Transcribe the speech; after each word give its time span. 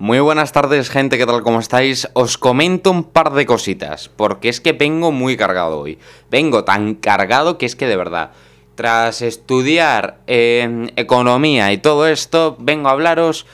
Muy 0.00 0.18
buenas 0.18 0.52
tardes, 0.52 0.88
gente, 0.88 1.18
¿qué 1.18 1.26
tal? 1.26 1.42
¿Cómo 1.42 1.60
estáis? 1.60 2.08
Os 2.14 2.38
comento 2.38 2.90
un 2.90 3.04
par 3.04 3.34
de 3.34 3.44
cositas, 3.44 4.08
porque 4.08 4.48
es 4.48 4.58
que 4.58 4.72
vengo 4.72 5.12
muy 5.12 5.36
cargado 5.36 5.78
hoy. 5.78 5.98
Vengo 6.30 6.64
tan 6.64 6.94
cargado 6.94 7.58
que 7.58 7.66
es 7.66 7.76
que 7.76 7.86
de 7.86 7.98
verdad, 7.98 8.30
tras 8.76 9.20
estudiar 9.20 10.20
eh, 10.26 10.90
economía 10.96 11.70
y 11.74 11.76
todo 11.76 12.06
esto, 12.06 12.56
vengo 12.58 12.88
a 12.88 12.92
hablaros 12.92 13.44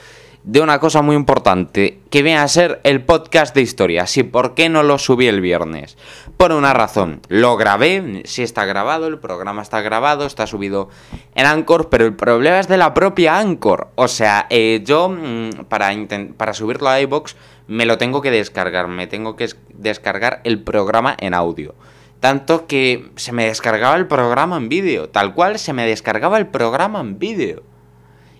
de 0.47 0.61
una 0.61 0.79
cosa 0.79 1.03
muy 1.03 1.17
importante, 1.17 1.99
que 2.09 2.23
viene 2.23 2.39
a 2.39 2.47
ser 2.47 2.81
el 2.85 3.03
podcast 3.05 3.53
de 3.53 3.63
historia. 3.63 4.07
Sí, 4.07 4.23
¿por 4.23 4.55
qué 4.55 4.69
no 4.69 4.85
lo 4.85 4.97
subí 4.97 5.27
el 5.27 5.41
viernes? 5.41 5.99
Por 6.37 6.53
una 6.53 6.73
razón. 6.73 7.21
Lo 7.27 7.57
grabé, 7.57 8.23
sí 8.27 8.45
está 8.45 8.65
grabado, 8.65 9.09
el 9.09 9.19
programa 9.19 9.63
está 9.63 9.81
grabado, 9.81 10.25
está 10.25 10.47
subido 10.47 10.89
en 11.35 11.47
Anchor, 11.47 11.89
pero 11.89 12.05
el 12.05 12.15
problema 12.15 12.61
es 12.61 12.69
de 12.69 12.77
la 12.77 12.95
propia 12.95 13.41
Anchor. 13.41 13.89
O 13.97 14.07
sea, 14.07 14.47
eh, 14.49 14.83
yo 14.85 15.09
mm, 15.09 15.65
para, 15.69 15.91
para 16.37 16.55
subirlo 16.55 16.91
a 16.91 17.01
iBox 17.01 17.35
me 17.67 17.85
lo 17.85 17.99
tengo 17.99 18.23
que 18.23 18.31
descargar, 18.31 18.87
me 18.87 19.09
tengo 19.09 19.35
que 19.35 19.49
descargar 19.75 20.43
el 20.45 20.63
programa 20.63 21.17
en 21.19 21.35
audio. 21.35 21.75
Tanto 22.21 22.69
que 22.69 23.11
se 23.17 23.33
me 23.33 23.47
descargaba 23.47 23.97
el 23.97 24.07
programa 24.07 24.59
en 24.59 24.69
vídeo, 24.69 25.09
tal 25.09 25.35
cual 25.35 25.59
se 25.59 25.73
me 25.73 25.85
descargaba 25.87 26.39
el 26.39 26.47
programa 26.47 27.01
en 27.01 27.19
vídeo 27.19 27.65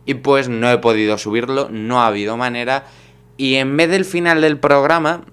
y 0.07 0.15
pues 0.15 0.49
no 0.49 0.71
he 0.71 0.79
podido 0.79 1.19
subirlo, 1.19 1.69
no 1.71 2.01
ha 2.01 2.07
habido 2.07 2.37
manera. 2.37 2.87
Y 3.37 3.57
en 3.57 3.77
vez 3.77 3.91
del 3.91 4.05
final 4.05 4.41
del 4.41 4.59
programa, 4.59 5.25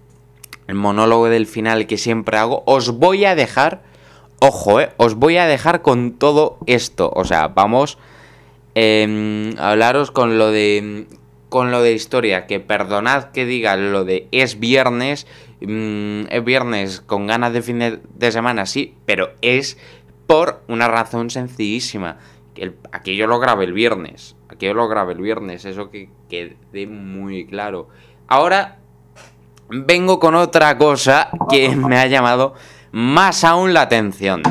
el 0.68 0.76
monólogo 0.76 1.30
del 1.30 1.46
final 1.46 1.86
que 1.88 1.98
siempre 1.98 2.38
hago, 2.38 2.64
os 2.66 2.98
voy 2.98 3.24
a 3.26 3.36
dejar, 3.36 3.84
ojo, 4.40 4.82
eh, 4.82 4.90
os 4.98 5.14
voy 5.14 5.38
a 5.38 5.46
dejar 5.46 5.84
con 5.84 6.14
todo 6.14 6.58
esto. 6.66 7.12
O 7.16 7.24
sea, 7.24 7.50
vamos 7.50 8.00
eh, 8.76 9.54
a 9.60 9.72
hablaros 9.72 10.12
con 10.12 10.38
lo 10.38 10.52
de 10.52 11.08
con 11.50 11.70
lo 11.70 11.84
de 11.84 11.94
historia, 11.94 12.48
que 12.48 12.60
perdonad 12.60 13.26
que 13.26 13.46
diga 13.46 13.78
lo 13.78 14.06
de 14.06 14.28
es 14.32 14.60
viernes, 14.60 15.28
mm, 15.62 16.24
es 16.32 16.44
viernes 16.44 17.02
con 17.02 17.28
ganas 17.28 17.54
de 17.54 17.62
fin 17.62 18.02
de 18.16 18.32
semana, 18.32 18.66
sí, 18.66 18.96
pero 19.06 19.34
es 19.44 19.78
por 20.26 20.64
una 20.68 20.88
razón 20.88 21.30
sencillísima 21.30 22.18
aquí 22.92 23.16
yo 23.16 23.28
lo 23.28 23.40
grabé 23.40 23.66
el 23.66 23.74
viernes. 23.74 24.36
Aquí 24.50 24.66
yo 24.68 24.74
lo 24.74 24.88
grabé 24.88 25.14
el 25.14 25.22
viernes. 25.22 25.66
Eso 25.66 25.90
que 25.90 26.10
quede 26.30 26.88
muy 26.88 27.46
claro. 27.46 27.90
Ahora 28.28 28.80
vengo 29.70 30.20
con 30.20 30.36
otra 30.36 30.78
cosa 30.78 31.30
que 31.50 31.70
me 31.76 31.98
ha 31.98 32.08
llamado 32.08 32.54
más 32.92 33.44
aún 33.44 33.74
la 33.74 33.82
atención. 33.82 34.44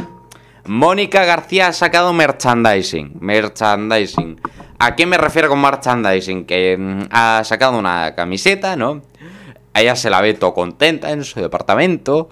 Mónica 0.64 1.25
García 1.25 1.69
ha 1.69 1.73
sacado 1.73 2.12
merchandising. 2.12 3.17
Merchandising. 3.20 4.41
¿A 4.78 4.95
qué 4.95 5.06
me 5.06 5.19
refiero 5.19 5.48
con 5.48 5.61
merchandising? 5.61 6.45
Que 6.45 6.77
mm, 6.78 7.08
ha 7.11 7.42
sacado 7.45 7.78
una 7.78 8.14
camiseta, 8.14 8.77
¿no? 8.77 9.03
Ella 9.75 9.97
se 9.97 10.11
la 10.11 10.20
ve 10.20 10.34
todo 10.34 10.55
contenta 10.55 11.11
en 11.11 11.25
su 11.25 11.41
departamento 11.41 12.28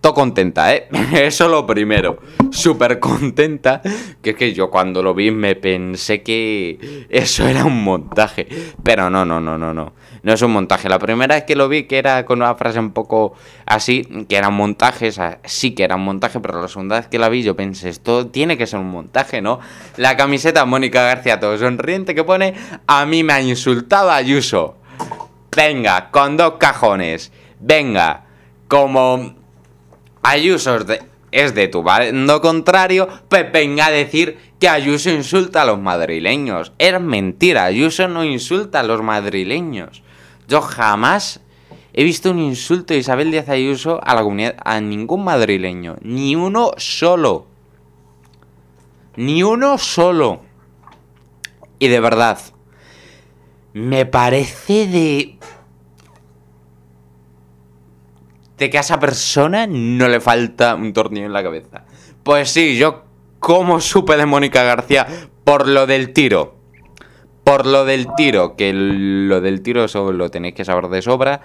todo 0.00 0.14
contenta, 0.14 0.74
¿eh? 0.74 0.88
Eso 1.12 1.48
lo 1.48 1.66
primero. 1.66 2.18
Súper 2.50 2.98
contenta. 2.98 3.80
Que 4.22 4.30
es 4.30 4.36
que 4.36 4.52
yo 4.52 4.70
cuando 4.70 5.02
lo 5.02 5.14
vi 5.14 5.30
me 5.30 5.56
pensé 5.56 6.22
que 6.22 7.06
eso 7.08 7.46
era 7.46 7.64
un 7.64 7.82
montaje. 7.82 8.46
Pero 8.82 9.08
no, 9.10 9.24
no, 9.24 9.40
no, 9.40 9.56
no, 9.58 9.72
no. 9.72 9.92
No 10.22 10.32
es 10.32 10.42
un 10.42 10.52
montaje. 10.52 10.88
La 10.88 10.98
primera 10.98 11.34
vez 11.34 11.44
que 11.44 11.56
lo 11.56 11.68
vi, 11.68 11.84
que 11.84 11.98
era 11.98 12.24
con 12.24 12.42
una 12.42 12.54
frase 12.54 12.78
un 12.78 12.90
poco 12.90 13.34
así, 13.66 14.02
que 14.28 14.36
era 14.36 14.48
un 14.48 14.56
montaje, 14.56 15.08
o 15.08 15.12
sea, 15.12 15.38
sí 15.44 15.74
que 15.74 15.84
era 15.84 15.96
un 15.96 16.04
montaje, 16.04 16.40
pero 16.40 16.60
la 16.60 16.68
segunda 16.68 16.96
vez 16.96 17.06
que 17.06 17.18
la 17.18 17.28
vi 17.28 17.42
yo 17.42 17.54
pensé, 17.56 17.88
esto 17.88 18.26
tiene 18.26 18.58
que 18.58 18.66
ser 18.66 18.80
un 18.80 18.90
montaje, 18.90 19.40
¿no? 19.40 19.60
La 19.96 20.16
camiseta 20.16 20.64
Mónica 20.64 21.02
García 21.02 21.40
todo 21.40 21.56
sonriente 21.56 22.14
que 22.14 22.24
pone, 22.24 22.54
a 22.86 23.06
mí 23.06 23.22
me 23.22 23.32
ha 23.32 23.40
insultado 23.40 24.10
Ayuso. 24.10 24.76
Venga, 25.56 26.10
con 26.10 26.36
dos 26.36 26.54
cajones. 26.58 27.32
Venga, 27.60 28.24
como 28.68 29.37
Ayuso 30.22 30.78
es 31.30 31.54
de, 31.54 31.68
tu 31.68 31.82
bando 31.82 32.40
contrario, 32.40 33.08
pues 33.28 33.50
venga 33.52 33.86
a 33.86 33.90
decir 33.90 34.38
que 34.58 34.68
Ayuso 34.68 35.10
insulta 35.10 35.62
a 35.62 35.64
los 35.64 35.78
madrileños. 35.78 36.72
Es 36.78 37.00
mentira, 37.00 37.64
Ayuso 37.64 38.08
no 38.08 38.24
insulta 38.24 38.80
a 38.80 38.82
los 38.82 39.02
madrileños. 39.02 40.02
Yo 40.48 40.60
jamás 40.60 41.40
he 41.92 42.04
visto 42.04 42.30
un 42.30 42.38
insulto 42.38 42.94
de 42.94 43.00
Isabel 43.00 43.30
Díaz 43.30 43.48
Ayuso 43.48 44.00
a 44.02 44.14
la 44.14 44.22
comunidad, 44.22 44.56
a 44.64 44.80
ningún 44.80 45.24
madrileño. 45.24 45.96
Ni 46.02 46.34
uno 46.34 46.72
solo. 46.76 47.46
Ni 49.16 49.42
uno 49.42 49.78
solo. 49.78 50.42
Y 51.78 51.88
de 51.88 52.00
verdad, 52.00 52.38
me 53.72 54.06
parece 54.06 54.86
de 54.86 55.37
de 58.58 58.68
que 58.68 58.78
a 58.78 58.80
esa 58.80 58.98
persona 58.98 59.66
no 59.66 60.08
le 60.08 60.20
falta 60.20 60.74
un 60.74 60.92
tornillo 60.92 61.26
en 61.26 61.32
la 61.32 61.42
cabeza. 61.42 61.84
Pues 62.22 62.50
sí, 62.50 62.76
yo 62.76 63.04
como 63.38 63.80
supe 63.80 64.16
de 64.16 64.26
Mónica 64.26 64.64
García 64.64 65.06
por 65.44 65.68
lo 65.68 65.86
del 65.86 66.12
tiro. 66.12 66.56
Por 67.44 67.66
lo 67.66 67.86
del 67.86 68.08
tiro, 68.16 68.56
que 68.56 68.72
lo 68.74 69.40
del 69.40 69.62
tiro 69.62 69.84
eso 69.84 70.12
lo 70.12 70.30
tenéis 70.30 70.54
que 70.54 70.64
saber 70.64 70.88
de 70.88 71.00
sobra. 71.00 71.40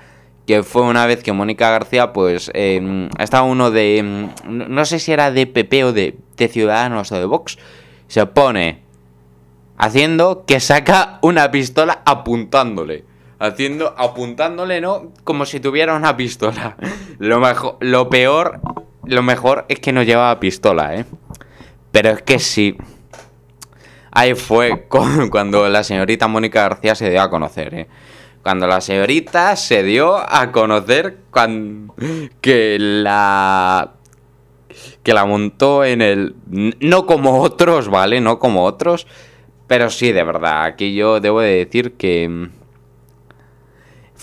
Que 0.45 0.61
fue 0.63 0.81
una 0.81 1.05
vez 1.05 1.23
que 1.23 1.31
Mónica 1.31 1.69
García, 1.69 2.11
pues, 2.11 2.51
eh, 2.53 3.07
estaba 3.17 3.47
uno 3.47 3.71
de. 3.71 3.99
Em, 3.99 4.29
no 4.45 4.83
sé 4.83 4.99
si 4.99 5.13
era 5.13 5.31
de 5.31 5.47
PP 5.47 5.85
o 5.85 5.93
de, 5.93 6.17
de 6.35 6.47
Ciudadanos 6.49 7.13
o 7.13 7.15
de 7.15 7.23
Vox. 7.23 7.57
Se 8.07 8.25
pone 8.25 8.81
haciendo 9.77 10.43
que 10.45 10.59
saca 10.59 11.19
una 11.21 11.49
pistola 11.49 12.01
apuntándole 12.05 13.05
haciendo, 13.43 13.93
apuntándole, 13.97 14.79
¿no? 14.79 15.11
Como 15.23 15.45
si 15.45 15.59
tuviera 15.59 15.95
una 15.95 16.15
pistola. 16.15 16.77
Lo 17.19 17.39
mejor, 17.39 17.77
lo 17.81 18.09
peor, 18.09 18.61
lo 19.05 19.21
mejor 19.21 19.65
es 19.67 19.79
que 19.79 19.91
no 19.91 20.01
llevaba 20.01 20.39
pistola, 20.39 20.95
¿eh? 20.95 21.05
Pero 21.91 22.09
es 22.11 22.21
que 22.23 22.39
sí. 22.39 22.77
Ahí 24.11 24.33
fue 24.35 24.87
cuando 25.31 25.67
la 25.69 25.83
señorita 25.83 26.27
Mónica 26.27 26.61
García 26.61 26.95
se 26.95 27.09
dio 27.09 27.21
a 27.21 27.29
conocer, 27.29 27.73
¿eh? 27.73 27.87
Cuando 28.41 28.67
la 28.67 28.81
señorita 28.81 29.55
se 29.55 29.83
dio 29.83 30.17
a 30.17 30.51
conocer 30.51 31.17
que 32.41 32.77
la 32.79 33.93
que 35.01 35.13
la 35.13 35.25
montó 35.25 35.85
en 35.85 36.01
el 36.01 36.35
no 36.47 37.05
como 37.05 37.41
otros, 37.41 37.89
¿vale? 37.89 38.19
No 38.19 38.39
como 38.39 38.63
otros, 38.65 39.07
pero 39.67 39.89
sí, 39.89 40.11
de 40.11 40.23
verdad, 40.23 40.63
aquí 40.63 40.93
yo 40.93 41.21
debo 41.21 41.39
de 41.39 41.65
decir 41.65 41.93
que 41.93 42.49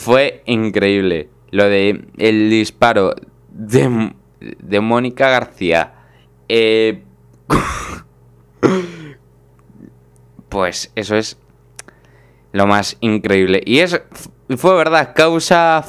fue 0.00 0.43
increíble. 0.47 1.28
Lo 1.50 1.69
de 1.69 2.06
el 2.16 2.49
disparo 2.49 3.15
de, 3.50 4.15
de 4.41 4.81
Mónica 4.81 5.28
García. 5.28 5.93
Eh, 6.49 7.03
pues 10.49 10.91
eso 10.94 11.16
es 11.16 11.39
lo 12.53 12.66
más 12.66 12.97
increíble. 13.00 13.62
Y 13.66 13.81
es 13.81 14.00
fue 14.56 14.75
verdad, 14.75 15.12
causa 15.15 15.84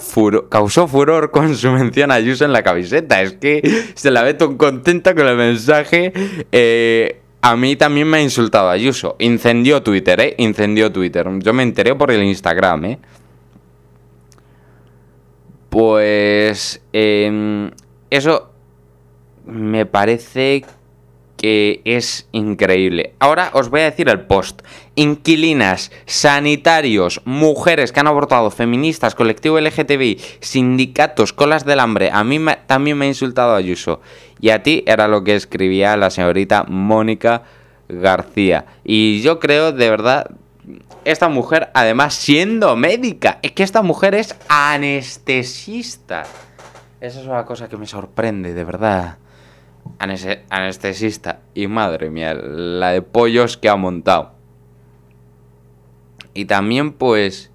causó 0.49 0.87
furor 0.87 1.31
con 1.31 1.55
su 1.55 1.71
mención 1.71 2.11
a 2.11 2.15
Ayuso 2.15 2.43
en 2.43 2.51
la 2.51 2.63
camiseta. 2.63 3.21
Es 3.21 3.31
que 3.33 3.61
se 3.95 4.11
la 4.11 4.23
ve 4.23 4.33
tan 4.33 4.57
contenta 4.57 5.15
con 5.15 5.25
el 5.25 5.37
mensaje. 5.37 6.11
Eh, 6.51 7.21
a 7.41 7.55
mí 7.55 7.77
también 7.77 8.07
me 8.09 8.17
ha 8.17 8.21
insultado 8.21 8.69
Ayuso. 8.69 9.15
Incendió 9.19 9.81
Twitter, 9.81 10.19
¿eh? 10.19 10.35
Incendió 10.37 10.91
Twitter. 10.91 11.27
Yo 11.39 11.53
me 11.53 11.63
enteré 11.63 11.95
por 11.95 12.11
el 12.11 12.21
Instagram, 12.23 12.85
¿eh? 12.85 12.99
Pues 15.71 16.81
em, 16.91 17.71
eso 18.09 18.51
me 19.45 19.85
parece 19.85 20.65
que 21.37 21.79
es 21.85 22.27
increíble. 22.33 23.15
Ahora 23.19 23.51
os 23.53 23.69
voy 23.69 23.79
a 23.79 23.85
decir 23.85 24.09
el 24.09 24.19
post. 24.19 24.63
Inquilinas, 24.95 25.93
sanitarios, 26.05 27.21
mujeres 27.23 27.93
que 27.93 28.01
han 28.01 28.07
abortado, 28.07 28.51
feministas, 28.51 29.15
colectivo 29.15 29.61
LGTBI, 29.61 30.19
sindicatos, 30.41 31.31
colas 31.31 31.63
del 31.63 31.79
hambre. 31.79 32.09
A 32.11 32.25
mí 32.25 32.37
también 32.67 32.97
me 32.97 33.05
ha 33.05 33.07
insultado 33.07 33.55
Ayuso. 33.55 34.01
Y 34.41 34.49
a 34.49 34.63
ti 34.63 34.83
era 34.85 35.07
lo 35.07 35.23
que 35.23 35.35
escribía 35.35 35.95
la 35.95 36.09
señorita 36.09 36.65
Mónica 36.67 37.43
García. 37.87 38.65
Y 38.83 39.21
yo 39.21 39.39
creo, 39.39 39.71
de 39.71 39.89
verdad, 39.89 40.31
esta 41.05 41.29
mujer, 41.29 41.69
además 41.73 42.13
siendo 42.13 42.75
médica, 42.75 43.39
es 43.41 43.51
que 43.51 43.63
esta 43.63 43.81
mujer 43.81 44.15
es 44.15 44.35
anestesista. 44.49 46.23
Esa 46.99 47.21
es 47.21 47.25
una 47.25 47.45
cosa 47.45 47.67
que 47.67 47.77
me 47.77 47.87
sorprende, 47.87 48.53
de 48.53 48.63
verdad. 48.63 49.17
anestesista. 49.97 51.39
Y 51.53 51.67
madre 51.67 52.09
mía, 52.09 52.33
la 52.33 52.91
de 52.91 53.01
pollos 53.01 53.57
que 53.57 53.69
ha 53.69 53.75
montado. 53.75 54.33
Y 56.33 56.45
también, 56.45 56.93
pues, 56.93 57.51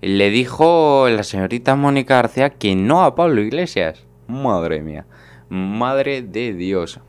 le 0.00 0.30
dijo 0.30 1.08
la 1.08 1.22
señorita 1.22 1.76
Mónica 1.76 2.16
García 2.16 2.50
que 2.50 2.74
no 2.74 3.04
a 3.04 3.14
Pablo 3.14 3.42
Iglesias. 3.42 4.04
Madre 4.26 4.80
mía. 4.80 5.06
Madre 5.48 6.22
de 6.22 6.54
Dios. 6.54 7.00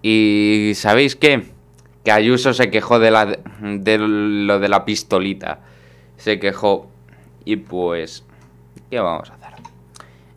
Y 0.00 0.72
¿sabéis 0.74 1.16
qué? 1.16 1.53
Que 2.04 2.12
Ayuso 2.12 2.52
se 2.52 2.70
quejó 2.70 2.98
de, 2.98 3.10
la, 3.10 3.26
de 3.26 3.98
lo 3.98 4.60
de 4.60 4.68
la 4.68 4.84
pistolita. 4.84 5.60
se 6.16 6.38
quejó. 6.38 6.88
Y 7.44 7.56
pues, 7.56 8.24
¿qué 8.90 9.00
vamos 9.00 9.30
a 9.30 9.34
hacer? 9.34 9.44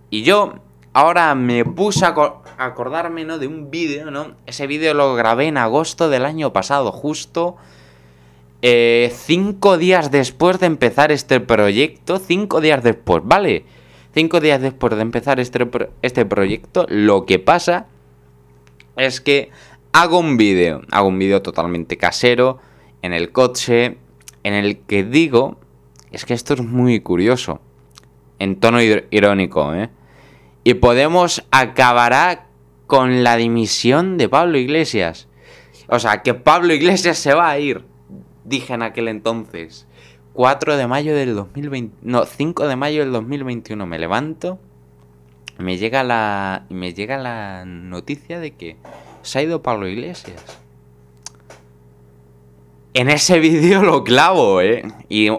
Y 0.09 0.23
yo 0.23 0.55
ahora 0.93 1.35
me 1.35 1.65
puse 1.65 2.05
a 2.05 2.15
acordarme, 2.57 3.25
¿no? 3.25 3.37
De 3.37 3.47
un 3.47 3.69
vídeo, 3.69 4.09
¿no? 4.09 4.35
Ese 4.45 4.65
vídeo 4.67 4.93
lo 4.93 5.15
grabé 5.15 5.47
en 5.47 5.57
agosto 5.57 6.09
del 6.09 6.25
año 6.25 6.53
pasado, 6.53 6.91
justo 6.91 7.57
eh, 8.61 9.13
cinco 9.13 9.77
días 9.77 10.09
después 10.09 10.59
de 10.59 10.65
empezar 10.65 11.11
este 11.11 11.39
proyecto. 11.39 12.17
Cinco 12.17 12.61
días 12.61 12.81
después, 12.83 13.21
¿vale? 13.25 13.65
Cinco 14.13 14.39
días 14.39 14.61
después 14.61 14.95
de 14.95 15.01
empezar 15.01 15.39
este, 15.39 15.67
este 16.01 16.25
proyecto, 16.25 16.85
lo 16.89 17.25
que 17.25 17.37
pasa 17.37 17.85
es 18.95 19.21
que 19.21 19.51
hago 19.97 20.19
un 20.19 20.37
vídeo. 20.37 20.81
Hago 20.91 21.07
un 21.07 21.17
vídeo 21.17 21.41
totalmente 21.41 21.97
casero, 21.97 22.59
en 23.01 23.13
el 23.13 23.31
coche, 23.31 23.97
en 24.43 24.53
el 24.53 24.79
que 24.79 25.03
digo... 25.03 25.57
Es 26.11 26.23
que 26.23 26.33
esto 26.33 26.53
es 26.53 26.61
muy 26.61 26.99
curioso. 27.01 27.59
En 28.39 28.59
tono 28.59 28.79
irónico, 28.81 29.73
¿eh? 29.73 29.89
Y 30.63 30.75
Podemos 30.75 31.45
acabará 31.51 32.47
con 32.85 33.23
la 33.23 33.37
dimisión 33.37 34.17
de 34.17 34.29
Pablo 34.29 34.57
Iglesias. 34.57 35.27
O 35.87 35.99
sea, 35.99 36.21
que 36.21 36.33
Pablo 36.33 36.73
Iglesias 36.73 37.17
se 37.17 37.33
va 37.33 37.49
a 37.49 37.59
ir. 37.59 37.83
Dije 38.45 38.73
en 38.73 38.83
aquel 38.83 39.07
entonces. 39.07 39.87
4 40.33 40.77
de 40.77 40.87
mayo 40.87 41.15
del 41.15 41.35
2020. 41.35 41.97
No, 42.03 42.25
5 42.25 42.67
de 42.67 42.75
mayo 42.75 43.01
del 43.01 43.11
2021 43.11 43.85
me 43.85 43.99
levanto. 43.99 44.59
Me 45.57 45.77
llega 45.77 46.03
la. 46.03 46.65
Me 46.69 46.93
llega 46.93 47.17
la 47.17 47.65
noticia 47.65 48.39
de 48.39 48.51
que 48.51 48.77
se 49.27 49.39
ha 49.39 49.43
ido 49.43 49.61
Pablo 49.61 49.87
Iglesias. 49.87 50.41
En 52.93 53.09
ese 53.09 53.39
vídeo 53.41 53.83
lo 53.83 54.03
clavo, 54.03 54.61
¿eh? 54.61 54.83
Y 55.09 55.29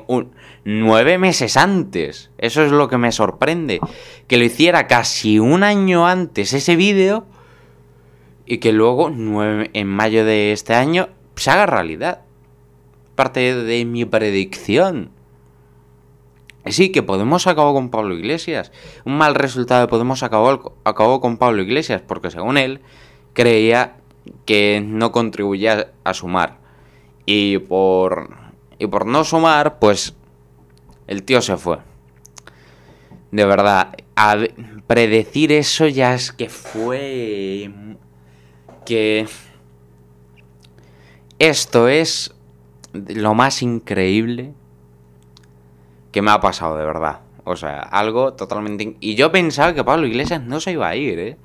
nueve 0.64 1.18
meses 1.18 1.56
antes. 1.56 2.30
Eso 2.38 2.62
es 2.62 2.70
lo 2.70 2.88
que 2.88 2.98
me 2.98 3.12
sorprende. 3.12 3.80
Que 4.26 4.36
lo 4.36 4.44
hiciera 4.44 4.86
casi 4.86 5.38
un 5.38 5.62
año 5.62 6.06
antes 6.06 6.52
ese 6.52 6.76
vídeo 6.76 7.26
y 8.46 8.58
que 8.58 8.72
luego, 8.72 9.10
en 9.10 9.86
mayo 9.86 10.24
de 10.24 10.52
este 10.52 10.74
año, 10.74 11.08
se 11.36 11.50
haga 11.50 11.66
realidad. 11.66 12.22
Parte 13.14 13.54
de 13.54 13.84
mi 13.84 14.04
predicción. 14.04 15.10
Sí, 16.66 16.90
que 16.90 17.02
Podemos 17.02 17.46
acabó 17.46 17.72
con 17.72 17.90
Pablo 17.90 18.14
Iglesias. 18.14 18.72
Un 19.04 19.16
mal 19.16 19.34
resultado 19.34 19.80
de 19.80 19.88
Podemos 19.88 20.22
acabó, 20.22 20.76
acabó 20.84 21.20
con 21.20 21.38
Pablo 21.38 21.62
Iglesias 21.62 22.02
porque 22.06 22.30
según 22.30 22.58
él 22.58 22.80
creía 23.38 23.94
que 24.46 24.82
no 24.84 25.12
contribuía 25.12 25.92
a 26.02 26.12
sumar. 26.12 26.58
Y 27.24 27.58
por, 27.58 28.30
y 28.80 28.88
por 28.88 29.06
no 29.06 29.22
sumar, 29.22 29.78
pues 29.78 30.16
el 31.06 31.22
tío 31.22 31.40
se 31.40 31.56
fue. 31.56 31.78
De 33.30 33.44
verdad, 33.44 33.94
a 34.16 34.38
predecir 34.88 35.52
eso 35.52 35.86
ya 35.86 36.14
es 36.14 36.32
que 36.32 36.48
fue... 36.48 37.70
Que... 38.84 39.28
Esto 41.38 41.86
es 41.86 42.34
lo 42.92 43.34
más 43.34 43.62
increíble 43.62 44.52
que 46.10 46.22
me 46.22 46.32
ha 46.32 46.40
pasado, 46.40 46.76
de 46.76 46.84
verdad. 46.84 47.20
O 47.44 47.54
sea, 47.54 47.78
algo 47.78 48.32
totalmente... 48.32 48.96
Y 48.98 49.14
yo 49.14 49.30
pensaba 49.30 49.74
que 49.74 49.84
Pablo 49.84 50.08
Iglesias 50.08 50.42
no 50.42 50.58
se 50.58 50.72
iba 50.72 50.88
a 50.88 50.96
ir, 50.96 51.20
¿eh? 51.20 51.36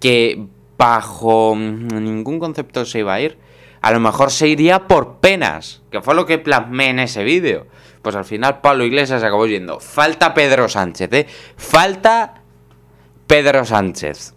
Que 0.00 0.46
bajo 0.78 1.54
ningún 1.56 2.38
concepto 2.38 2.84
se 2.84 3.00
iba 3.00 3.14
a 3.14 3.20
ir. 3.20 3.38
A 3.80 3.92
lo 3.92 4.00
mejor 4.00 4.30
se 4.30 4.48
iría 4.48 4.88
por 4.88 5.18
penas, 5.18 5.82
que 5.90 6.00
fue 6.00 6.14
lo 6.14 6.26
que 6.26 6.38
plasmé 6.38 6.90
en 6.90 6.98
ese 6.98 7.24
vídeo. 7.24 7.66
Pues 8.02 8.16
al 8.16 8.24
final 8.24 8.60
Pablo 8.60 8.84
Iglesias 8.84 9.22
acabó 9.22 9.46
yendo. 9.46 9.80
Falta 9.80 10.34
Pedro 10.34 10.68
Sánchez, 10.68 11.12
¿eh? 11.12 11.26
Falta 11.56 12.42
Pedro 13.26 13.64
Sánchez. 13.64 14.34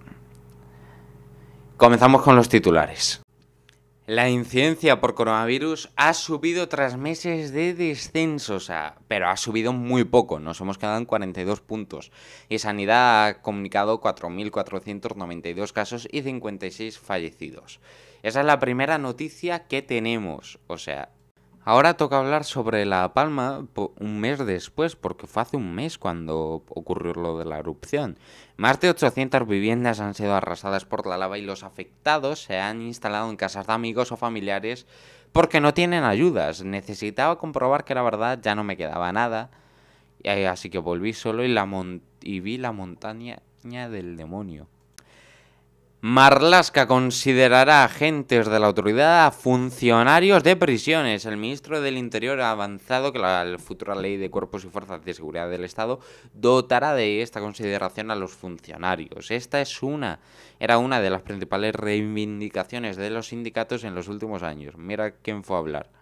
Comenzamos 1.77 2.21
con 2.21 2.35
los 2.35 2.49
titulares. 2.49 3.21
La 4.09 4.27
incidencia 4.27 4.99
por 4.99 5.13
coronavirus 5.13 5.91
ha 5.95 6.15
subido 6.15 6.67
tras 6.67 6.97
meses 6.97 7.51
de 7.51 7.75
descenso, 7.75 8.55
o 8.55 8.59
sea, 8.59 8.97
pero 9.07 9.29
ha 9.29 9.37
subido 9.37 9.71
muy 9.71 10.03
poco, 10.03 10.39
nos 10.39 10.59
hemos 10.61 10.79
quedado 10.79 10.97
en 10.97 11.05
42 11.05 11.61
puntos. 11.61 12.11
Y 12.49 12.57
Sanidad 12.57 13.27
ha 13.27 13.41
comunicado 13.43 14.01
4.492 14.01 15.73
casos 15.73 16.07
y 16.11 16.23
56 16.23 16.97
fallecidos. 16.97 17.81
Esa 18.23 18.39
es 18.39 18.45
la 18.47 18.57
primera 18.57 18.97
noticia 18.97 19.67
que 19.67 19.83
tenemos, 19.83 20.57
o 20.65 20.79
sea, 20.79 21.09
Ahora 21.65 21.97
toca 21.97 22.17
hablar 22.17 22.45
sobre 22.45 22.85
La 22.85 23.13
Palma 23.13 23.65
un 23.99 24.19
mes 24.19 24.43
después, 24.45 24.95
porque 24.95 25.27
fue 25.27 25.41
hace 25.41 25.57
un 25.57 25.75
mes 25.75 25.97
cuando 25.97 26.63
ocurrió 26.69 27.13
lo 27.13 27.37
de 27.37 27.45
la 27.45 27.59
erupción. 27.59 28.17
Más 28.55 28.79
de 28.79 28.89
800 28.89 29.45
viviendas 29.45 29.99
han 29.99 30.13
sido 30.13 30.33
arrasadas 30.33 30.85
por 30.85 31.05
la 31.05 31.17
lava 31.17 31.37
y 31.37 31.41
los 31.41 31.63
afectados 31.63 32.43
se 32.43 32.59
han 32.59 32.81
instalado 32.81 33.29
en 33.29 33.35
casas 33.35 33.67
de 33.67 33.73
amigos 33.73 34.11
o 34.11 34.17
familiares 34.17 34.87
porque 35.31 35.59
no 35.59 35.73
tienen 35.73 36.05
ayudas. 36.05 36.63
Necesitaba 36.63 37.37
comprobar 37.37 37.83
que 37.83 37.93
la 37.93 38.03
verdad 38.03 38.39
ya 38.41 38.55
no 38.55 38.63
me 38.63 38.77
quedaba 38.77 39.11
nada, 39.11 39.51
así 40.49 40.69
que 40.69 40.79
volví 40.79 41.13
solo 41.13 41.43
y, 41.43 41.49
la 41.49 41.67
y 42.21 42.39
vi 42.39 42.57
la 42.57 42.71
montaña 42.71 43.41
del 43.63 44.15
demonio. 44.15 44.67
Marlaska 46.01 46.87
considerará 46.87 47.83
agentes 47.83 48.47
de 48.47 48.57
la 48.57 48.67
autoridad 48.67 49.27
a 49.27 49.31
funcionarios 49.31 50.43
de 50.43 50.55
prisiones. 50.55 51.25
El 51.25 51.35
ministro 51.35 51.81
del 51.81 51.97
Interior 51.97 52.39
ha 52.39 52.51
avanzado 52.51 53.11
que 53.11 53.19
la 53.19 53.57
futura 53.59 53.95
ley 53.95 54.15
de 54.15 54.29
cuerpos 54.29 54.63
y 54.63 54.69
fuerzas 54.69 55.03
de 55.03 55.13
seguridad 55.13 55.49
del 55.49 55.65
Estado 55.65 55.99
dotará 56.33 56.93
de 56.93 57.21
esta 57.21 57.41
consideración 57.41 58.11
a 58.11 58.15
los 58.15 58.31
funcionarios. 58.31 59.29
Esta 59.29 59.59
es 59.59 59.83
una, 59.83 60.21
era 60.57 60.77
una 60.77 61.01
de 61.01 61.09
las 61.09 61.21
principales 61.21 61.75
reivindicaciones 61.75 62.95
de 62.95 63.09
los 63.09 63.27
sindicatos 63.27 63.83
en 63.83 63.93
los 63.93 64.07
últimos 64.07 64.41
años. 64.41 64.77
Mira 64.77 65.11
quién 65.11 65.43
fue 65.43 65.57
a 65.57 65.59
hablar. 65.59 65.98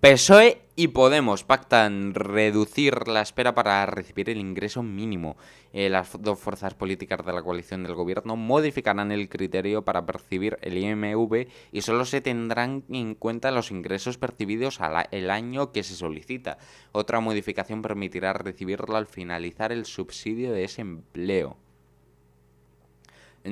PSOE 0.00 0.62
y 0.76 0.86
Podemos 0.88 1.42
pactan 1.42 2.14
reducir 2.14 3.08
la 3.08 3.20
espera 3.20 3.56
para 3.56 3.84
recibir 3.84 4.30
el 4.30 4.38
ingreso 4.38 4.84
mínimo. 4.84 5.36
Eh, 5.72 5.88
las 5.88 6.22
dos 6.22 6.38
fuerzas 6.38 6.74
políticas 6.74 7.26
de 7.26 7.32
la 7.32 7.42
coalición 7.42 7.82
del 7.82 7.96
gobierno 7.96 8.36
modificarán 8.36 9.10
el 9.10 9.28
criterio 9.28 9.82
para 9.82 10.06
percibir 10.06 10.56
el 10.62 10.78
IMV 10.78 11.48
y 11.72 11.80
solo 11.80 12.04
se 12.04 12.20
tendrán 12.20 12.84
en 12.88 13.16
cuenta 13.16 13.50
los 13.50 13.72
ingresos 13.72 14.18
percibidos 14.18 14.80
al 14.80 15.08
el 15.10 15.32
año 15.32 15.72
que 15.72 15.82
se 15.82 15.96
solicita. 15.96 16.58
Otra 16.92 17.18
modificación 17.18 17.82
permitirá 17.82 18.32
recibirlo 18.34 18.96
al 18.96 19.06
finalizar 19.06 19.72
el 19.72 19.84
subsidio 19.84 20.52
de 20.52 20.62
ese 20.62 20.82
empleo. 20.82 21.56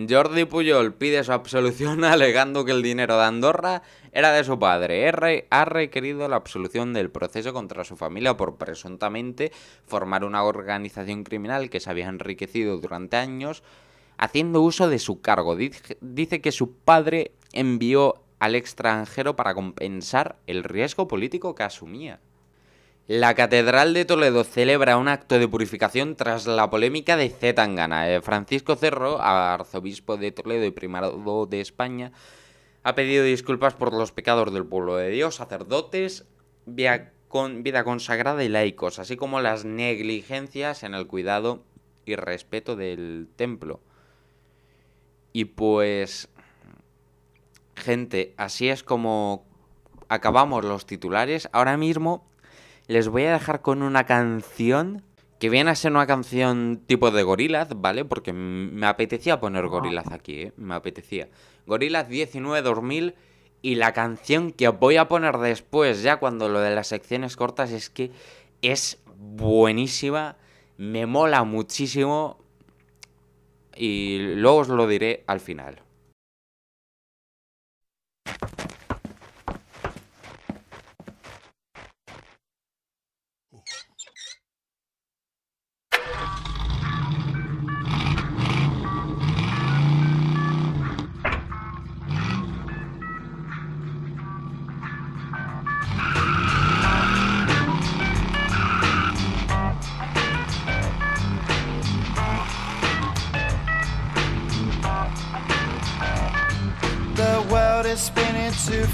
Jordi 0.09 0.45
Puyol 0.45 0.95
pide 0.95 1.25
su 1.25 1.33
absolución 1.33 2.05
alegando 2.05 2.65
que 2.65 2.73
el 2.73 2.83
dinero 2.83 3.17
de 3.17 3.25
Andorra 3.25 3.83
era 4.13 4.33
de 4.33 4.45
su 4.45 4.59
padre. 4.59 5.05
R 5.05 5.47
ha 5.49 5.65
requerido 5.65 6.29
la 6.29 6.37
absolución 6.37 6.93
del 6.93 7.11
proceso 7.11 7.53
contra 7.53 7.85
su 7.85 7.97
familia 7.97 8.37
por 8.37 8.57
presuntamente 8.57 9.53
formar 9.87 10.25
una 10.25 10.43
organización 10.45 11.25
criminal 11.25 11.71
que 11.71 11.81
se 11.81 11.91
había 11.91 12.09
enriquecido 12.09 12.79
durante 12.79 13.17
años 13.17 13.63
haciendo 14.19 14.61
uso 14.63 14.89
de 14.89 14.99
su 14.99 15.21
cargo. 15.21 15.57
Dice 15.57 16.41
que 16.41 16.53
su 16.53 16.73
padre 16.73 17.33
envió 17.53 18.23
al 18.39 18.55
extranjero 18.55 19.37
para 19.37 19.55
compensar 19.55 20.37
el 20.47 20.65
riesgo 20.65 21.09
político 21.09 21.55
que 21.55 21.63
asumía. 21.63 22.21
La 23.09 23.37
Catedral 23.37 23.95
de 23.95 24.05
Toledo 24.05 24.43
celebra 24.43 24.97
un 24.97 25.07
acto 25.07 25.39
de 25.39 25.47
purificación 25.47 26.17
tras 26.17 26.49
la 26.49 26.69
polémica 26.71 27.17
de 27.17 27.31
Zetangana. 27.31 28.11
Eh, 28.11 28.21
Francisco 28.21 28.75
Cerro, 28.75 29.23
arzobispo 29.23 30.17
de 30.17 30.33
Toledo 30.33 30.65
y 30.65 30.73
primado 30.73 31.47
de 31.47 31.61
España, 31.61 32.11
ha 32.83 32.97
pedido 32.97 33.23
disculpas 33.23 33.75
por 33.75 33.93
los 33.93 34.11
pecados 34.11 34.53
del 34.53 34.67
pueblo 34.67 34.97
de 34.97 35.11
Dios, 35.11 35.37
sacerdotes, 35.37 36.27
vida, 36.67 37.13
consagrada 37.85 38.43
y 38.43 38.49
laicos, 38.49 38.99
así 38.99 39.17
como 39.17 39.41
las 39.41 39.65
negligencias 39.65 40.83
en 40.83 40.95
el 40.95 41.07
cuidado 41.07 41.63
y 42.07 42.17
respeto 42.17 42.75
del 42.75 43.29
templo. 43.37 43.79
Y 45.33 45.45
pues, 45.45 46.29
gente, 47.77 48.35
así 48.37 48.69
es 48.69 48.83
como 48.83 49.47
acabamos 50.09 50.65
los 50.65 50.87
titulares. 50.87 51.49
Ahora 51.53 51.77
mismo 51.77 52.27
les 52.89 53.09
voy 53.09 53.25
a 53.25 53.33
dejar 53.33 53.63
con 53.63 53.83
una 53.83 54.05
canción 54.05 55.03
que 55.39 55.51
viene 55.51 55.71
a 55.71 55.75
ser 55.75 55.93
una 55.93 56.07
canción 56.07 56.83
tipo 56.87 57.11
de 57.11 57.23
Gorillaz, 57.23 57.69
¿vale? 57.77 58.05
Porque 58.05 58.33
me 58.33 58.87
apetecía 58.87 59.41
poner 59.41 59.67
Gorillaz 59.69 60.11
aquí, 60.11 60.43
¿eh? 60.43 60.53
Me 60.57 60.75
apetecía. 60.75 61.29
Gorillaz 61.67 62.09
19-2000 62.09 63.15
y 63.61 63.75
la 63.75 63.93
canción 63.93 64.53
que 64.53 64.69
voy 64.69 64.97
a 64.97 65.09
poner 65.09 65.39
después, 65.39 66.03
ya 66.03 66.19
cuando 66.19 66.49
lo 66.49 66.61
de 66.61 66.75
las 66.75 66.87
secciones 66.87 67.37
cortas, 67.37 67.73
es 67.73 67.91
que 67.91 68.13
es 68.63 69.03
buenísima, 69.19 70.37
me 70.79 71.07
mola 71.07 71.45
muchísimo 71.45 72.39
y 73.75 74.19
luego 74.37 74.59
os 74.59 74.69
lo 74.69 74.87
diré 74.87 75.25
al 75.27 75.41
final. 75.41 75.83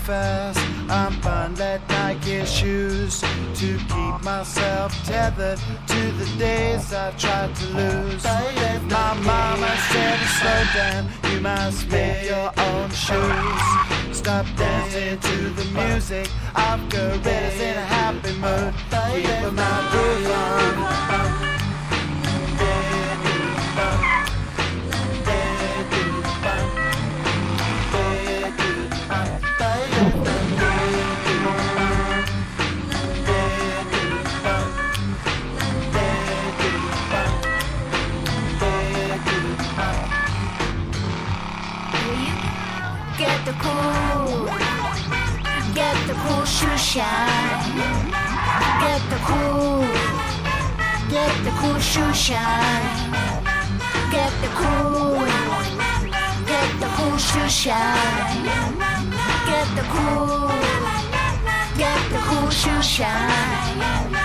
Fast. 0.03 0.59
I'm 0.91 1.19
bundled 1.21 1.81
Nike 1.89 2.45
shoes 2.45 3.21
to 3.21 3.79
keep 3.89 4.23
myself 4.23 4.93
tethered 5.05 5.59
to 5.87 6.01
the 6.13 6.27
days 6.39 6.93
I 6.93 7.13
tried 7.13 7.55
to 7.55 7.67
lose. 7.79 8.25
My 8.91 9.15
mama 9.15 9.73
said, 9.91 10.19
slow 10.39 10.63
down, 10.75 11.09
you 11.31 11.41
must 11.41 11.89
make 11.91 12.29
your 12.29 12.51
own 12.69 12.91
shoes. 12.91 14.17
Stop 14.17 14.47
dancing 14.57 15.19
to 15.19 15.37
the 15.59 15.65
music 15.81 16.29
of 16.55 16.89
gorillas 16.89 17.61
in 17.61 17.77
a 17.77 17.87
happy 17.97 18.35
mood. 18.45 18.75
Keep 18.91 19.53
my 19.53 19.89
groove 19.93 20.31
on. 20.31 21.32
Shine. 46.77 47.81
Get 48.81 49.03
the 49.11 49.19
cool, 49.29 49.87
get 51.09 51.35
the 51.45 51.51
cool 51.61 51.79
shoe 51.79 52.13
shine. 52.13 53.13
Get 54.11 54.33
the 54.43 54.49
cool, 54.61 55.25
get 56.47 56.81
the 56.81 56.89
cool 56.97 57.17
shoe 57.19 57.49
shine. 57.49 58.45
Get 59.47 59.69
the 59.77 59.85
cool, 59.95 60.49
get 61.77 62.01
the 62.13 62.19
cool 62.29 62.51
shoe 62.51 62.83
shine. 62.83 64.22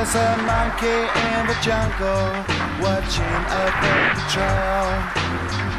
There's 0.00 0.14
a 0.14 0.36
monkey 0.44 0.86
in 0.88 1.46
the 1.46 1.56
jungle 1.60 2.32
watching 2.80 3.40
a 3.52 3.68
paper 3.84 4.24
trail. 4.32 4.88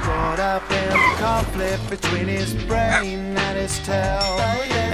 Caught 0.06 0.40
up 0.40 0.62
in 0.70 0.90
the 0.90 1.16
conflict 1.18 1.90
between 1.90 2.28
his 2.28 2.54
brain 2.66 3.36
and 3.36 3.58
his 3.58 3.80
tail. 3.80 4.38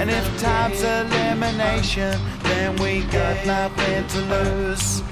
And 0.00 0.08
if 0.08 0.24
time's 0.40 0.82
elimination, 0.82 2.18
then 2.44 2.74
we 2.76 3.02
got 3.12 3.44
nothing 3.44 4.06
to 4.06 4.20
lose. 4.32 5.02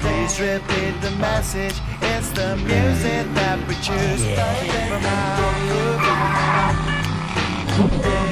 Please 0.00 0.40
repeat 0.40 0.98
the 1.02 1.10
message. 1.20 1.74
It's 2.00 2.30
the 2.30 2.56
music 2.56 3.34
that 3.34 3.58
we 3.68 3.74
choose. 3.84 4.22
Keep 7.76 8.31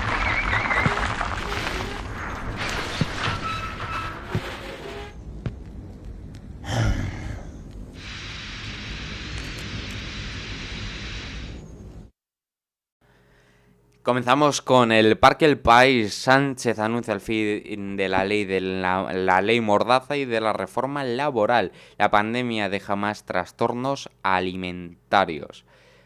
Comenzamos 14.03 14.63
con 14.63 14.91
el 14.91 15.19
Parque 15.19 15.45
El 15.45 15.59
País. 15.59 16.15
Sánchez 16.15 16.79
anuncia 16.79 17.13
el 17.13 17.21
fin 17.21 17.95
de 17.97 18.09
la 18.09 18.25
ley 18.25 18.45
de 18.45 18.59
la, 18.59 19.41
ley 19.43 19.61
Mordaza 19.61 20.17
y 20.17 20.25
de 20.25 20.41
la 20.41 20.53
reforma 20.53 21.03
laboral. 21.03 21.71
La 21.99 22.09
pandemia 22.09 22.67
deja 22.67 22.95
más 22.95 23.25
trastornos 23.25 24.09
alimentarios. 24.23 25.65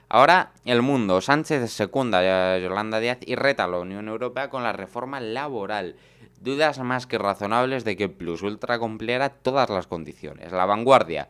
Ahora 0.09 0.51
el 0.65 0.81
mundo. 0.81 1.21
Sánchez 1.21 1.71
secunda 1.71 2.17
a 2.17 2.59
Yolanda 2.59 2.99
Díaz 2.99 3.19
y 3.25 3.35
reta 3.35 3.63
a 3.63 3.67
la 3.67 3.79
Unión 3.79 4.09
Europea 4.09 4.49
con 4.49 4.63
la 4.63 4.73
reforma 4.73 5.21
laboral. 5.21 5.95
Dudas 6.41 6.79
más 6.79 7.07
que 7.07 7.17
razonables 7.17 7.85
de 7.85 7.95
que 7.95 8.09
Plus 8.09 8.41
Ultra 8.41 8.77
cumpliera 8.77 9.29
todas 9.29 9.69
las 9.69 9.87
condiciones. 9.87 10.51
La 10.51 10.65
vanguardia. 10.65 11.29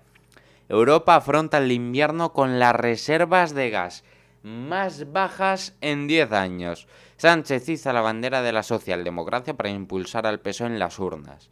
Europa 0.67 1.15
afronta 1.15 1.59
el 1.59 1.71
invierno 1.71 2.33
con 2.33 2.57
las 2.57 2.75
reservas 2.75 3.53
de 3.53 3.69
gas 3.69 4.03
más 4.45 5.11
bajas 5.11 5.73
en 5.81 6.05
10 6.05 6.31
años. 6.31 6.87
Sánchez 7.17 7.67
iza 7.67 7.93
la 7.93 8.01
bandera 8.01 8.43
de 8.43 8.53
la 8.53 8.61
socialdemocracia 8.61 9.55
para 9.55 9.71
impulsar 9.71 10.27
al 10.27 10.39
peso 10.39 10.67
en 10.67 10.77
las 10.77 10.99
urnas. 10.99 11.49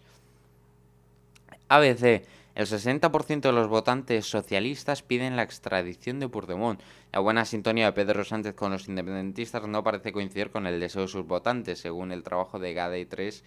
ABC. 1.70 2.24
El 2.54 2.68
60% 2.68 3.42
de 3.42 3.52
los 3.52 3.68
votantes 3.68 4.28
socialistas 4.28 5.02
piden 5.02 5.36
la 5.36 5.42
extradición 5.42 6.20
de 6.20 6.30
Puigdemont. 6.30 6.80
La 7.12 7.20
buena 7.20 7.46
sintonía 7.46 7.86
de 7.86 7.94
Pedro 7.94 8.24
Sánchez 8.24 8.54
con 8.54 8.72
los 8.72 8.88
independentistas 8.88 9.68
no 9.68 9.84
parece 9.84 10.12
coincidir 10.12 10.52
con 10.52 10.68
el 10.68 10.80
deseo 10.80 11.02
de 11.02 11.08
sus 11.08 11.26
votantes, 11.26 11.80
según 11.80 12.12
el 12.12 12.22
trabajo 12.22 12.60
de 12.60 12.76
GADE 12.76 13.08
3 13.08 13.44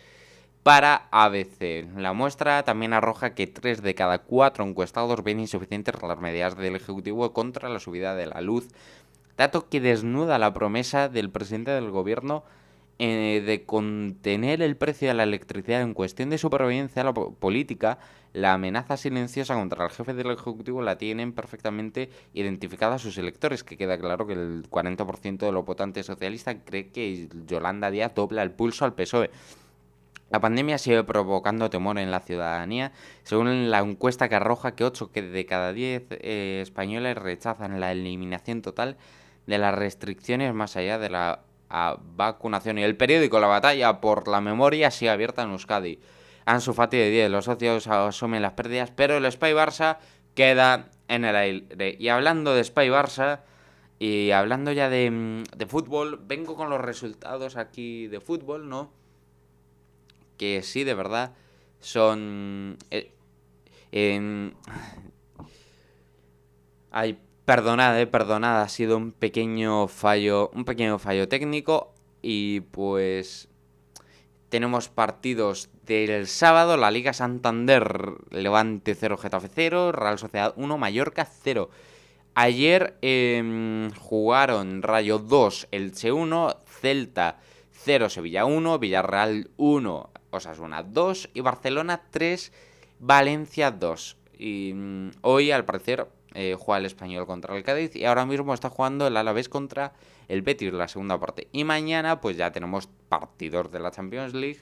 para 0.66 1.06
ABC. 1.12 1.86
La 1.96 2.12
muestra 2.12 2.64
también 2.64 2.92
arroja 2.92 3.36
que 3.36 3.46
3 3.46 3.82
de 3.82 3.94
cada 3.94 4.18
4 4.18 4.64
encuestados 4.64 5.22
ven 5.22 5.38
insuficientes 5.38 5.94
las 6.02 6.18
medidas 6.18 6.56
del 6.56 6.74
Ejecutivo 6.74 7.32
contra 7.32 7.68
la 7.68 7.78
subida 7.78 8.16
de 8.16 8.26
la 8.26 8.40
luz 8.40 8.66
dato 9.36 9.68
que 9.68 9.80
desnuda 9.80 10.38
la 10.38 10.52
promesa 10.52 11.08
del 11.08 11.30
presidente 11.30 11.70
del 11.70 11.90
gobierno 11.90 12.44
eh, 12.98 13.42
de 13.44 13.64
contener 13.64 14.62
el 14.62 14.76
precio 14.76 15.08
de 15.08 15.14
la 15.14 15.24
electricidad 15.24 15.82
en 15.82 15.92
cuestión 15.92 16.30
de 16.30 16.38
supervivencia 16.38 17.12
política, 17.12 17.98
la 18.32 18.54
amenaza 18.54 18.96
silenciosa 18.96 19.54
contra 19.54 19.84
el 19.84 19.90
jefe 19.90 20.14
del 20.14 20.30
Ejecutivo 20.30 20.80
la 20.80 20.96
tienen 20.96 21.32
perfectamente 21.32 22.08
identificada 22.32 22.98
sus 22.98 23.18
electores, 23.18 23.64
que 23.64 23.76
queda 23.76 23.98
claro 23.98 24.26
que 24.26 24.32
el 24.32 24.70
40% 24.70 25.38
de 25.38 25.52
los 25.52 25.66
votantes 25.66 26.06
socialistas 26.06 26.56
cree 26.64 26.88
que 26.88 27.28
Yolanda 27.46 27.90
Díaz 27.90 28.14
dobla 28.14 28.42
el 28.42 28.50
pulso 28.50 28.86
al 28.86 28.94
PSOE. 28.94 29.30
La 30.30 30.40
pandemia 30.40 30.78
sigue 30.78 31.04
provocando 31.04 31.70
temor 31.70 31.98
en 31.98 32.10
la 32.10 32.20
ciudadanía, 32.20 32.92
según 33.24 33.70
la 33.70 33.80
encuesta 33.80 34.28
que 34.28 34.34
arroja 34.36 34.74
que 34.74 34.84
8 34.84 35.10
de 35.14 35.46
cada 35.46 35.72
10 35.74 36.02
eh, 36.10 36.60
españoles 36.62 37.16
rechazan 37.16 37.78
la 37.78 37.92
eliminación 37.92 38.62
total 38.62 38.96
de 39.46 39.58
las 39.58 39.74
restricciones 39.74 40.52
más 40.54 40.76
allá 40.76 40.98
de 40.98 41.10
la 41.10 41.40
vacunación. 41.68 42.78
Y 42.78 42.82
el 42.82 42.96
periódico 42.96 43.40
La 43.40 43.46
Batalla 43.46 44.00
por 44.00 44.28
la 44.28 44.40
Memoria 44.40 44.90
sigue 44.90 45.10
abierta 45.10 45.42
en 45.42 45.50
Euskadi. 45.50 45.98
Ansu 46.44 46.72
Fati 46.74 46.96
de 46.96 47.10
10. 47.10 47.30
Los 47.30 47.46
socios 47.46 47.86
asumen 47.88 48.42
las 48.42 48.52
pérdidas, 48.52 48.90
pero 48.90 49.16
el 49.16 49.30
Spy 49.30 49.52
Barça 49.52 49.98
queda 50.34 50.90
en 51.08 51.24
el 51.24 51.36
aire. 51.36 51.96
Y 51.98 52.08
hablando 52.08 52.54
de 52.54 52.62
Spy 52.62 52.88
Barça 52.88 53.40
y 53.98 54.30
hablando 54.30 54.72
ya 54.72 54.88
de, 54.88 55.10
mm, 55.10 55.42
de 55.56 55.66
fútbol, 55.66 56.20
vengo 56.24 56.54
con 56.54 56.70
los 56.70 56.80
resultados 56.80 57.56
aquí 57.56 58.06
de 58.06 58.20
fútbol, 58.20 58.68
¿no? 58.68 58.92
Que 60.36 60.62
sí, 60.62 60.84
de 60.84 60.94
verdad, 60.94 61.32
son... 61.80 62.76
eh, 62.90 63.10
perdonad, 67.46 67.98
eh, 68.00 68.06
perdonad, 68.08 68.60
ha 68.60 68.68
sido 68.68 68.96
un 68.96 69.12
pequeño 69.12 69.86
fallo, 69.88 70.50
técnico 71.28 71.94
y 72.20 72.60
pues 72.60 73.48
tenemos 74.48 74.88
partidos 74.88 75.70
del 75.86 76.26
sábado, 76.26 76.76
la 76.76 76.90
Liga 76.90 77.12
Santander, 77.12 78.14
Levante 78.30 78.96
0, 78.96 79.16
Getafe 79.16 79.48
0, 79.48 79.92
Real 79.92 80.18
Sociedad 80.18 80.54
1, 80.56 80.76
Mallorca 80.76 81.24
0. 81.24 81.70
Ayer 82.34 82.98
em, 83.00 83.90
jugaron 83.92 84.82
Rayo 84.82 85.18
2, 85.18 85.68
Elche 85.70 86.10
1, 86.10 86.56
Celta 86.66 87.38
0, 87.84 88.10
Sevilla 88.10 88.44
1, 88.44 88.78
Villarreal 88.80 89.50
1, 89.56 90.10
Osasuna 90.30 90.82
2 90.82 91.30
y 91.32 91.40
Barcelona 91.40 92.02
3, 92.10 92.52
Valencia 92.98 93.70
2. 93.70 94.16
Y 94.38 94.72
mm, 94.74 95.10
hoy, 95.22 95.50
al 95.50 95.64
parecer, 95.64 96.08
eh, 96.36 96.54
juega 96.58 96.78
el 96.78 96.84
español 96.84 97.26
contra 97.26 97.56
el 97.56 97.64
Cádiz 97.64 97.96
y 97.96 98.04
ahora 98.04 98.26
mismo 98.26 98.52
está 98.52 98.68
jugando 98.68 99.06
el 99.06 99.16
Alavés 99.16 99.48
contra 99.48 99.94
el 100.28 100.42
Betis, 100.42 100.70
la 100.72 100.86
segunda 100.86 101.18
parte. 101.18 101.48
Y 101.50 101.64
mañana, 101.64 102.20
pues 102.20 102.36
ya 102.36 102.52
tenemos 102.52 102.88
partidos 103.08 103.72
de 103.72 103.80
la 103.80 103.90
Champions 103.90 104.34
League 104.34 104.60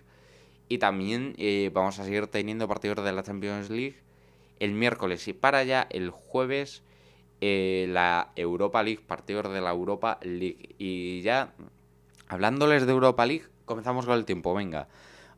y 0.68 0.78
también 0.78 1.34
eh, 1.36 1.70
vamos 1.74 1.98
a 1.98 2.04
seguir 2.04 2.28
teniendo 2.28 2.68
partidos 2.68 3.04
de 3.04 3.12
la 3.12 3.24
Champions 3.24 3.70
League 3.70 3.96
el 4.60 4.72
miércoles 4.72 5.26
y 5.26 5.32
para 5.32 5.58
allá 5.58 5.86
el 5.90 6.10
jueves 6.10 6.84
eh, 7.40 7.86
la 7.90 8.30
Europa 8.36 8.82
League, 8.82 9.00
partidos 9.04 9.52
de 9.52 9.60
la 9.60 9.70
Europa 9.70 10.18
League. 10.22 10.76
Y 10.78 11.22
ya 11.22 11.54
hablándoles 12.28 12.86
de 12.86 12.92
Europa 12.92 13.26
League, 13.26 13.46
comenzamos 13.64 14.06
con 14.06 14.14
el 14.14 14.24
tiempo, 14.24 14.54
venga. 14.54 14.86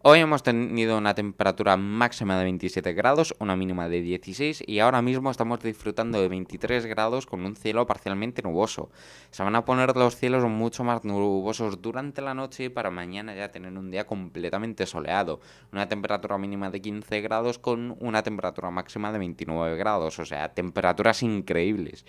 Hoy 0.09 0.21
hemos 0.21 0.45
tenido 0.45 0.97
una 0.99 1.17
temperatura 1.17 1.77
máxima 1.77 2.39
de 2.39 2.45
27 2.45 2.93
grados, 2.93 3.35
una 3.41 3.57
mínima 3.57 3.89
de 3.89 4.03
16 4.03 4.63
y 4.65 4.79
ahora 4.79 5.03
mismo 5.03 5.33
estamos 5.33 5.59
disfrutando 5.59 6.23
de 6.23 6.29
23 6.29 6.87
grados 6.87 7.27
con 7.27 7.45
un 7.45 7.57
cielo 7.57 7.89
parcialmente 7.89 8.41
nuboso. 8.41 8.89
Se 9.33 9.43
van 9.43 9.57
a 9.57 9.65
poner 9.65 9.97
los 9.97 10.15
cielos 10.15 10.45
mucho 10.45 10.85
más 10.85 11.03
nubosos 11.03 11.83
durante 11.83 12.23
la 12.23 12.35
noche 12.35 12.67
y 12.67 12.69
para 12.69 12.93
mañana 12.93 13.35
ya 13.35 13.51
tener 13.51 13.77
un 13.77 13.91
día 13.91 14.07
completamente 14.07 14.87
soleado. 14.87 15.41
Una 15.73 15.89
temperatura 15.89 16.39
mínima 16.39 16.71
de 16.71 16.81
15 16.81 17.21
grados 17.23 17.59
con 17.59 17.97
una 17.99 18.23
temperatura 18.23 18.71
máxima 18.71 19.11
de 19.11 19.19
29 19.19 19.77
grados, 19.77 20.21
o 20.21 20.25
sea, 20.25 20.55
temperaturas 20.55 21.25
increíbles. 21.25 22.07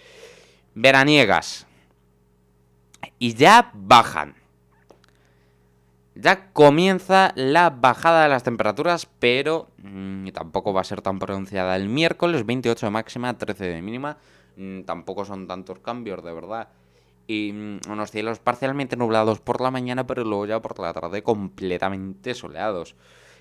Veraniegas. 0.75 1.65
Y 3.17 3.33
ya 3.33 3.71
bajan. 3.73 4.46
Ya 6.19 6.51
comienza 6.51 7.31
la 7.35 7.69
bajada 7.69 8.23
de 8.23 8.29
las 8.29 8.41
temperaturas, 8.41 9.07
pero 9.19 9.67
mm, 9.77 10.29
tampoco 10.29 10.73
va 10.73 10.81
a 10.81 10.83
ser 10.83 11.03
tan 11.03 11.19
pronunciada 11.19 11.75
el 11.75 11.89
miércoles, 11.89 12.43
28 12.43 12.87
de 12.87 12.89
máxima, 12.89 13.37
13 13.37 13.65
de 13.65 13.81
mínima. 13.83 14.17
Mm, 14.55 14.81
tampoco 14.81 15.25
son 15.25 15.47
tantos 15.47 15.77
cambios, 15.77 16.23
de 16.23 16.33
verdad. 16.33 16.69
Y 17.27 17.51
mm, 17.53 17.91
unos 17.91 18.09
cielos 18.09 18.39
parcialmente 18.39 18.95
nublados 18.97 19.39
por 19.39 19.61
la 19.61 19.69
mañana, 19.69 20.07
pero 20.07 20.23
luego 20.23 20.47
ya 20.47 20.59
por 20.59 20.79
la 20.79 20.91
tarde 20.91 21.21
completamente 21.21 22.33
soleados. 22.33 22.95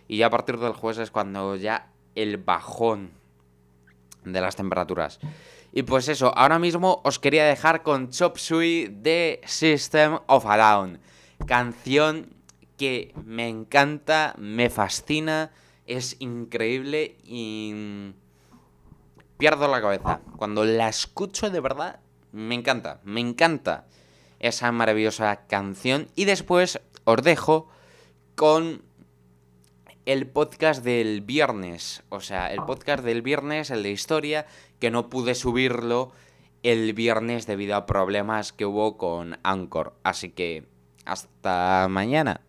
Y 0.06 0.18
ya 0.18 0.26
a 0.26 0.30
partir 0.30 0.58
del 0.58 0.74
jueves 0.74 0.98
es 0.98 1.10
cuando 1.10 1.56
ya 1.56 1.88
el 2.14 2.36
bajón 2.36 3.12
de 4.24 4.40
las 4.42 4.54
temperaturas. 4.54 5.18
Y 5.72 5.84
pues 5.84 6.08
eso, 6.08 6.36
ahora 6.36 6.58
mismo 6.58 7.00
os 7.04 7.18
quería 7.18 7.46
dejar 7.46 7.82
con 7.82 8.10
Chop 8.10 8.36
Suey 8.36 8.88
de 8.88 9.40
System 9.46 10.18
of 10.26 10.44
a 10.44 10.58
Down. 10.58 10.98
Canción 11.46 12.35
que 12.76 13.14
me 13.24 13.48
encanta, 13.48 14.34
me 14.38 14.70
fascina, 14.70 15.52
es 15.86 16.16
increíble 16.20 17.16
y 17.24 18.12
pierdo 19.38 19.68
la 19.68 19.80
cabeza. 19.80 20.20
Cuando 20.36 20.64
la 20.64 20.88
escucho 20.88 21.50
de 21.50 21.60
verdad, 21.60 22.00
me 22.32 22.54
encanta, 22.54 23.00
me 23.04 23.20
encanta 23.20 23.86
esa 24.38 24.70
maravillosa 24.72 25.46
canción. 25.46 26.08
Y 26.14 26.24
después 26.24 26.80
os 27.04 27.22
dejo 27.22 27.68
con 28.34 28.82
el 30.04 30.26
podcast 30.26 30.84
del 30.84 31.20
viernes. 31.20 32.02
O 32.08 32.20
sea, 32.20 32.52
el 32.52 32.62
podcast 32.62 33.04
del 33.04 33.22
viernes, 33.22 33.70
el 33.70 33.82
de 33.82 33.90
historia, 33.90 34.46
que 34.78 34.90
no 34.90 35.08
pude 35.08 35.34
subirlo 35.34 36.12
el 36.62 36.92
viernes 36.94 37.46
debido 37.46 37.76
a 37.76 37.86
problemas 37.86 38.52
que 38.52 38.66
hubo 38.66 38.96
con 38.96 39.38
Anchor. 39.42 39.94
Así 40.02 40.30
que 40.30 40.66
hasta 41.04 41.86
mañana. 41.88 42.45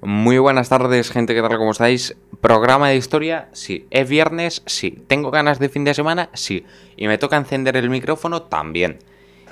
Muy 0.00 0.38
buenas 0.38 0.70
tardes, 0.70 1.10
gente, 1.10 1.34
¿qué 1.34 1.42
tal? 1.42 1.58
¿Cómo 1.58 1.72
estáis? 1.72 2.16
¿Programa 2.40 2.88
de 2.88 2.96
historia? 2.96 3.50
Sí. 3.52 3.86
¿Es 3.90 4.08
viernes? 4.08 4.62
Sí. 4.64 5.04
¿Tengo 5.08 5.30
ganas 5.30 5.58
de 5.58 5.68
fin 5.68 5.84
de 5.84 5.92
semana? 5.92 6.30
Sí. 6.32 6.64
¿Y 6.96 7.06
me 7.06 7.18
toca 7.18 7.36
encender 7.36 7.76
el 7.76 7.90
micrófono? 7.90 8.40
También. 8.44 8.98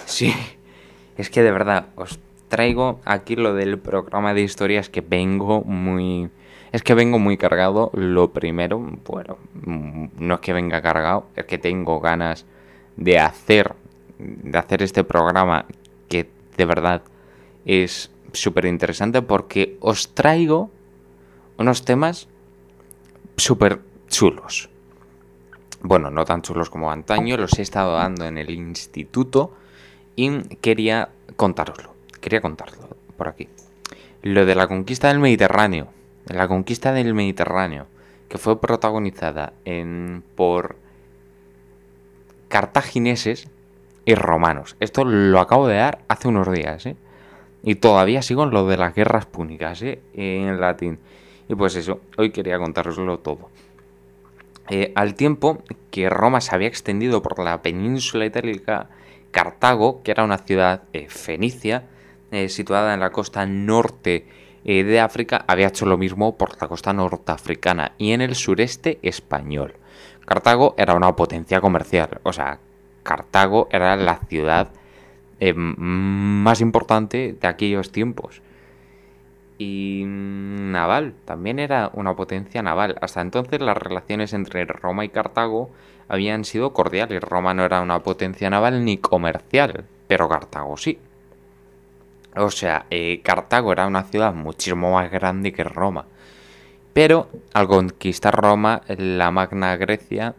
Sí. 0.07 0.35
Es 1.21 1.29
que 1.29 1.43
de 1.43 1.53
verdad, 1.53 1.89
os 1.97 2.19
traigo 2.49 2.99
aquí 3.05 3.37
lo 3.37 3.53
del 3.53 3.79
programa 3.79 4.33
de 4.33 4.41
historia, 4.41 4.81
es 4.81 4.89
que 4.89 5.03
vengo 5.03 5.61
muy... 5.65 6.31
Es 6.73 6.83
que 6.83 6.95
vengo 6.95 7.19
muy 7.19 7.37
cargado. 7.37 7.91
Lo 7.93 8.33
primero, 8.33 8.79
bueno, 9.05 9.37
mm, 9.67 10.07
no 10.19 10.35
es 10.37 10.41
que 10.41 10.55
venga 10.55 10.81
cargado, 10.81 11.27
es 11.37 11.45
que 11.45 11.59
tengo 11.59 12.01
ganas 12.01 12.47
de 12.97 13.19
hacer, 13.19 13.75
de 14.19 14.59
hacer 14.59 14.81
este 14.81 15.05
programa 15.05 15.67
que 16.09 16.31
de 16.57 16.65
verdad 16.65 17.03
es 17.67 18.11
súper 18.33 18.65
interesante 18.65 19.21
porque 19.21 19.77
os 19.81 20.15
traigo 20.15 20.71
unos 21.59 21.85
temas 21.85 22.29
súper 23.37 23.81
chulos. 24.09 24.71
Bueno, 25.83 26.11
no 26.11 26.25
tan 26.25 26.41
chulos 26.41 26.71
como 26.71 26.91
antaño, 26.91 27.37
los 27.37 27.59
he 27.59 27.63
estado 27.63 27.93
dando 27.93 28.25
en 28.25 28.39
el 28.39 28.49
instituto 28.49 29.53
y 30.21 30.57
quería 30.57 31.09
contároslo. 31.37 31.95
Quería 32.21 32.43
contarlo 32.43 32.97
por 33.17 33.29
aquí. 33.29 33.49
Lo 34.23 34.45
de 34.45 34.55
la 34.55 34.67
conquista 34.67 35.09
del 35.09 35.19
Mediterráneo. 35.19 35.89
La 36.27 36.47
conquista 36.47 36.93
del 36.93 37.15
Mediterráneo, 37.15 37.87
que 38.29 38.37
fue 38.37 38.61
protagonizada 38.61 39.55
en, 39.65 40.23
por 40.37 40.77
cartagineses 42.49 43.49
y 44.05 44.15
romanos. 44.15 44.77
Esto 44.81 45.05
lo 45.05 45.41
acabo 45.41 45.67
de 45.67 45.77
dar 45.77 46.01
hace 46.09 46.29
unos 46.29 46.51
días, 46.53 46.85
¿eh? 46.85 46.97
Y 47.63 47.77
todavía 47.77 48.23
sigo 48.23 48.45
en 48.45 48.51
lo 48.51 48.67
de 48.67 48.77
las 48.77 48.95
guerras 48.95 49.25
púnicas, 49.27 49.81
¿eh? 49.83 50.01
En 50.15 50.61
latín. 50.61 50.99
Y 51.49 51.55
pues 51.55 51.77
eso, 51.77 52.01
hoy 52.19 52.31
quería 52.31 52.59
contároslo 52.59 53.19
todo. 53.19 53.49
Eh, 54.69 54.93
al 54.95 55.15
tiempo 55.15 55.63
que 55.91 56.11
Roma 56.11 56.41
se 56.41 56.55
había 56.55 56.69
extendido 56.69 57.23
por 57.23 57.39
la 57.43 57.61
península 57.63 58.27
itálica, 58.27 58.89
Cartago, 59.31 60.03
que 60.03 60.11
era 60.11 60.25
una 60.25 60.39
ciudad 60.39 60.83
eh, 60.93 61.09
fenicia, 61.09 61.85
eh, 62.31 62.49
situada 62.49 62.95
en 62.95 63.01
la 63.01 63.11
costa 63.11 63.47
norte 63.47 64.27
eh, 64.65 64.85
de 64.85 65.01
África, 65.01 65.45
había 65.47 65.69
hecho 65.69 65.87
lo 65.87 65.99
mismo 65.99 66.37
por 66.37 66.61
la 66.61 66.69
costa 66.69 66.93
norteafricana 66.93 67.93
y 67.99 68.13
en 68.13 68.21
el 68.21 68.35
sureste 68.35 68.99
español. 69.03 69.75
Cartago 70.25 70.75
era 70.79 70.95
una 70.95 71.17
potencia 71.17 71.61
comercial, 71.61 72.21
o 72.23 72.33
sea, 72.33 72.59
Cartago 73.03 73.69
era 73.71 73.97
la 73.97 74.17
ciudad 74.29 74.69
más 75.67 76.61
importante 76.61 77.35
de 77.41 77.49
aquellos 77.49 77.91
tiempos. 77.91 78.43
Y 79.57 80.05
naval, 80.07 81.15
también 81.25 81.59
era 81.59 81.91
una 81.95 82.15
potencia 82.15 82.63
naval. 82.63 82.97
Hasta 83.01 83.23
entonces 83.23 83.61
las 83.61 83.77
relaciones 83.77 84.35
entre 84.35 84.67
Roma 84.67 85.05
y 85.05 85.09
Cartago 85.09 85.71
habían 86.11 86.45
sido 86.45 86.73
cordiales. 86.73 87.23
Roma 87.23 87.55
no 87.55 87.65
era 87.65 87.81
una 87.81 88.03
potencia 88.03 88.51
naval 88.51 88.85
ni 88.85 88.99
comercial, 88.99 89.85
pero 90.09 90.29
Cartago 90.29 90.77
sí. 90.77 90.99
O 92.37 92.51
sea, 92.51 92.87
eh, 92.91 93.21
Cartago 93.23 93.73
era 93.73 93.87
una 93.87 94.03
ciudad 94.03 94.35
muchísimo 94.35 94.93
más 94.93 95.09
grande 95.11 95.53
que 95.53 95.63
Roma. 95.63 96.07
Pero 96.93 97.29
al 97.55 97.69
conquistar 97.69 98.35
Roma, 98.35 98.83
la 98.89 99.31
Magna 99.31 99.77
Grecia, 99.77 100.35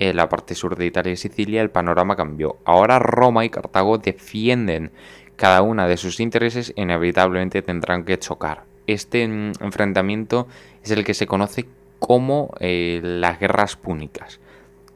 en 0.00 0.16
la 0.16 0.28
parte 0.28 0.56
sur 0.56 0.74
de 0.74 0.86
Italia 0.86 1.12
y 1.12 1.16
Sicilia, 1.16 1.62
el 1.62 1.70
panorama 1.70 2.16
cambió. 2.16 2.56
Ahora 2.64 2.98
Roma 2.98 3.44
y 3.44 3.50
Cartago 3.50 3.98
defienden 3.98 4.90
cada 5.36 5.62
una 5.62 5.86
de 5.86 5.96
sus 5.96 6.18
intereses 6.18 6.72
e 6.74 6.82
inevitablemente 6.82 7.62
tendrán 7.62 8.04
que 8.04 8.18
chocar. 8.18 8.64
Este 8.88 9.28
mm, 9.28 9.52
enfrentamiento 9.60 10.48
es 10.82 10.90
el 10.90 11.04
que 11.04 11.14
se 11.14 11.28
conoce 11.28 11.66
como 12.02 12.52
eh, 12.58 13.00
las 13.00 13.38
guerras 13.38 13.76
púnicas, 13.76 14.40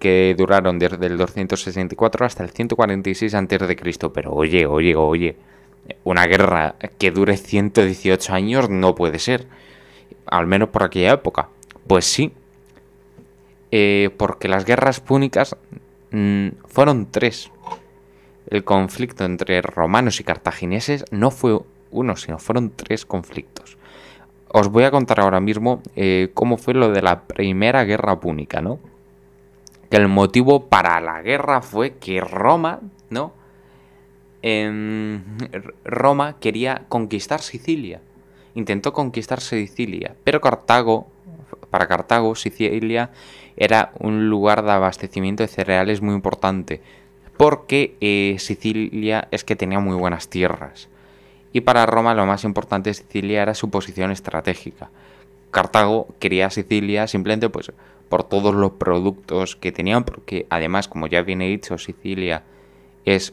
que 0.01 0.35
duraron 0.37 0.81
desde 0.81 1.07
el 1.07 1.17
264 1.17 2.27
hasta 2.27 2.43
el 2.43 2.51
146 2.51 3.33
a.C. 3.33 4.11
Pero 4.13 4.33
oye, 4.33 4.67
oye, 4.67 4.97
oye, 4.97 5.37
una 6.03 6.27
guerra 6.27 6.75
que 6.99 7.13
dure 7.13 7.37
118 7.37 8.33
años 8.33 8.69
no 8.71 8.97
puede 8.97 9.21
ser, 9.21 9.47
al 10.27 10.49
menos 10.49 10.71
por 10.71 10.83
aquella 10.83 11.13
época. 11.13 11.49
Pues 11.87 12.07
sí, 12.07 12.33
eh, 13.71 14.11
porque 14.17 14.49
las 14.49 14.65
guerras 14.65 14.99
púnicas 14.99 15.55
mm, 16.11 16.49
fueron 16.67 17.07
tres. 17.13 17.53
El 18.49 18.65
conflicto 18.65 19.25
entre 19.25 19.63
romanos 19.63 20.19
y 20.19 20.25
cartagineses 20.25 21.05
no 21.13 21.31
fue 21.31 21.57
uno, 21.93 22.17
sino 22.17 22.41
fueron 22.41 22.73
tres 22.75 23.07
conflictos. 23.07 23.79
Os 24.59 24.71
voy 24.71 24.85
a 24.85 24.91
contar 24.91 25.21
ahora 25.21 25.39
mismo 25.39 25.83
eh, 25.97 26.31
cómo 26.33 26.57
fue 26.57 26.73
lo 26.73 26.89
de 26.89 27.03
la 27.03 27.25
primera 27.25 27.85
guerra 27.85 28.19
púnica, 28.21 28.63
¿no? 28.63 28.79
Que 29.91 29.99
el 29.99 30.09
motivo 30.09 30.71
para 30.71 30.99
la 31.03 31.21
guerra 31.21 31.61
fue 31.61 31.99
que 31.99 32.23
Roma, 32.23 32.81
¿no? 33.11 33.35
Em, 34.41 35.23
Roma 35.85 36.37
quería 36.41 36.87
conquistar 36.89 37.43
Sicilia. 37.43 38.01
Intentó 38.55 38.95
conquistar 38.95 39.43
Sicilia, 39.43 40.17
pero 40.25 40.41
Cartago, 40.41 41.07
para 41.69 41.87
Cartago, 41.87 42.35
Sicilia 42.35 43.11
era 43.59 43.93
un 43.99 44.31
lugar 44.31 44.65
de 44.65 44.73
abastecimiento 44.73 45.43
de 45.43 45.49
cereales 45.49 46.01
muy 46.01 46.15
importante, 46.15 46.81
porque 47.37 47.99
eh, 48.01 48.37
Sicilia 48.39 49.29
es 49.31 49.45
que 49.45 49.55
tenía 49.55 49.81
muy 49.81 49.97
buenas 49.97 50.31
tierras. 50.31 50.89
Y 51.57 51.63
para 51.63 51.87
Roma 51.87 52.13
lo 52.13 52.27
más 52.27 52.45
importante 52.45 52.91
de 52.91 52.95
Sicilia 52.95 53.41
era 53.41 53.55
su 53.55 53.71
posición 53.71 54.11
estratégica. 54.11 54.91
Cartago 55.51 56.07
quería 56.19 56.51
Sicilia 56.51 57.07
simplemente 57.07 57.49
pues 57.49 57.73
por 58.11 58.25
todos 58.25 58.55
los 58.55 58.73
productos 58.73 59.57
que 59.57 59.73
tenían, 59.73 60.05
porque 60.05 60.47
además, 60.51 60.87
como 60.87 61.07
ya 61.07 61.23
viene 61.23 61.49
dicho, 61.49 61.79
Sicilia 61.79 62.43
es 63.07 63.33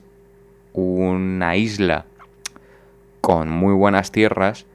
una 0.72 1.58
isla 1.58 2.06
con 3.20 3.50
muy 3.50 3.74
buenas 3.74 4.14
tierras 4.14 4.68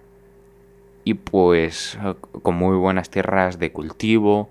y 1.05 1.15
pues 1.15 1.99
con 2.43 2.55
muy 2.55 2.77
buenas 2.77 3.09
tierras 3.09 3.59
de 3.59 3.73
cultivo 3.73 4.51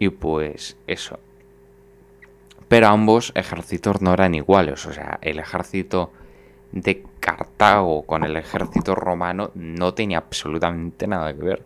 y 0.00 0.08
pues 0.08 0.76
eso. 0.88 1.20
Pero 2.66 2.88
ambos 2.88 3.30
ejércitos 3.36 4.02
no 4.02 4.12
eran 4.12 4.34
iguales, 4.34 4.86
o 4.86 4.92
sea, 4.92 5.20
el 5.22 5.38
ejército 5.38 6.10
de 6.72 7.04
Cartago 7.22 8.02
con 8.02 8.24
el 8.24 8.36
ejército 8.36 8.96
romano 8.96 9.52
no 9.54 9.94
tenía 9.94 10.18
absolutamente 10.18 11.06
nada 11.06 11.32
que 11.32 11.44
ver. 11.44 11.62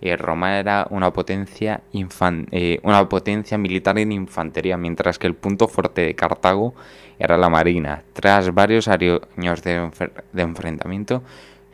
Eh, 0.00 0.16
Roma 0.16 0.58
era 0.58 0.86
una 0.90 1.12
potencia, 1.12 1.82
infan- 1.92 2.48
eh, 2.50 2.80
una 2.82 3.06
potencia 3.08 3.58
militar 3.58 3.98
en 3.98 4.12
infantería, 4.12 4.78
mientras 4.78 5.18
que 5.18 5.26
el 5.26 5.34
punto 5.34 5.68
fuerte 5.68 6.00
de 6.00 6.14
Cartago 6.14 6.74
era 7.18 7.36
la 7.36 7.50
marina. 7.50 8.02
Tras 8.14 8.52
varios 8.54 8.88
años 8.88 9.62
de, 9.62 9.90
enfrentamiento, 10.34 11.22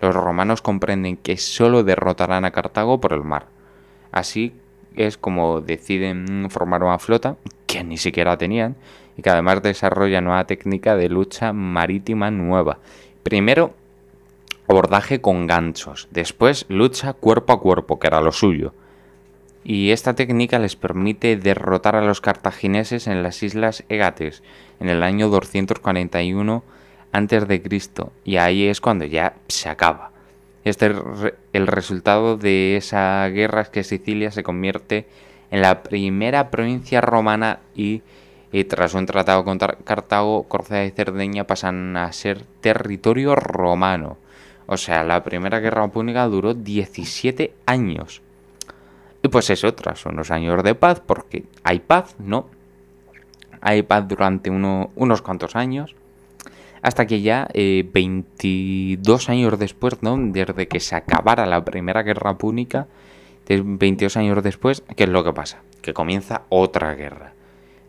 los 0.01 0.15
romanos 0.15 0.61
comprenden 0.61 1.17
que 1.17 1.37
solo 1.37 1.85
derrotarán 1.85 2.45
a 2.45 2.51
Cartago 2.51 3.01
por 3.01 3.13
el 3.13 3.23
mar. 3.23 3.47
Así 4.11 4.53
es 4.97 5.17
como 5.17 5.61
deciden 5.61 6.49
formar 6.51 6.83
una 6.83 6.99
flota 6.99 7.37
que 7.67 7.85
ni 7.85 7.99
siquiera 7.99 8.37
tenían 8.37 8.77
y 9.17 9.23
que 9.23 9.31
además 9.31 9.63
desarrolla 9.63 10.21
nueva 10.21 10.45
técnica 10.47 10.97
de 10.97 11.09
lucha 11.09 11.53
marítima 11.53 12.31
nueva. 12.31 12.79
Primero, 13.23 13.75
abordaje 14.69 15.21
con 15.21 15.47
ganchos, 15.47 16.09
después 16.11 16.67
lucha 16.69 17.13
cuerpo 17.13 17.53
a 17.53 17.61
cuerpo, 17.61 17.99
que 17.99 18.07
era 18.09 18.21
lo 18.21 18.33
suyo. 18.33 18.73
Y 19.65 19.91
esta 19.93 20.15
técnica 20.15 20.59
les 20.59 20.75
permite 20.75 21.37
derrotar 21.37 21.95
a 21.95 22.01
los 22.05 22.21
cartagineses 22.21 23.07
en 23.07 23.23
las 23.23 23.43
islas 23.45 23.85
Égates 23.89 24.43
en 24.81 24.89
el 24.89 25.05
año 25.05 25.29
241 25.29 26.65
antes 27.13 27.47
de 27.47 27.63
Cristo 27.63 28.11
y 28.25 28.39
ahí 28.39 28.67
es 28.67 28.81
cuando 28.81 29.05
ya 29.05 29.35
se 29.47 29.69
acaba. 29.69 30.11
Este 30.65 30.89
re- 30.89 31.35
el 31.53 31.67
resultado 31.69 32.37
de 32.37 32.77
esa 32.77 33.29
guerra 33.29 33.61
es 33.63 33.69
que 33.69 33.85
Sicilia 33.85 34.33
se 34.33 34.43
convierte 34.43 35.07
en 35.53 35.61
la 35.63 35.83
primera 35.85 36.51
provincia 36.51 37.01
romana 37.01 37.61
y, 37.77 38.03
y 38.53 38.65
tras 38.65 38.95
un 38.95 39.07
tratado 39.07 39.45
con 39.45 39.59
Cartago, 39.59 40.45
Córcega 40.45 40.85
y 40.85 40.91
Cerdeña 40.91 41.45
pasan 41.45 41.97
a 41.97 42.13
ser 42.13 42.45
territorio 42.61 43.35
romano. 43.35 44.19
O 44.67 44.77
sea, 44.77 45.03
la 45.05 45.25
primera 45.25 45.59
guerra 45.61 45.89
púnica 45.89 46.27
duró 46.27 46.55
17 46.55 47.53
años. 47.67 48.21
Y 49.23 49.29
pues 49.29 49.51
eso, 49.51 49.73
tras 49.75 50.05
unos 50.07 50.31
años 50.31 50.63
de 50.63 50.75
paz, 50.75 51.01
porque 51.05 51.45
hay 51.65 51.79
paz, 51.81 52.15
¿no? 52.19 52.47
Hay 53.61 53.83
paz 53.83 54.07
durante 54.09 54.51
uno- 54.51 54.91
unos 54.97 55.23
cuantos 55.23 55.57
años. 55.57 55.95
hasta 56.85 57.07
que 57.07 57.21
ya 57.23 57.47
eh, 57.55 57.89
22 57.93 59.29
años 59.29 59.57
después, 59.57 60.03
¿no? 60.03 60.17
Desde 60.19 60.67
que 60.67 60.81
se 60.81 60.97
acabara 60.97 61.47
la 61.47 61.65
Primera 61.65 62.03
Guerra 62.03 62.37
Púnica, 62.39 62.89
de- 63.47 63.63
22 63.65 64.17
años 64.17 64.43
después, 64.43 64.83
¿qué 64.97 65.05
es 65.05 65.09
lo 65.09 65.23
que 65.23 65.33
pasa? 65.33 65.61
Que 65.81 65.95
comienza 65.95 66.43
otra 66.49 66.95
guerra, 66.97 67.32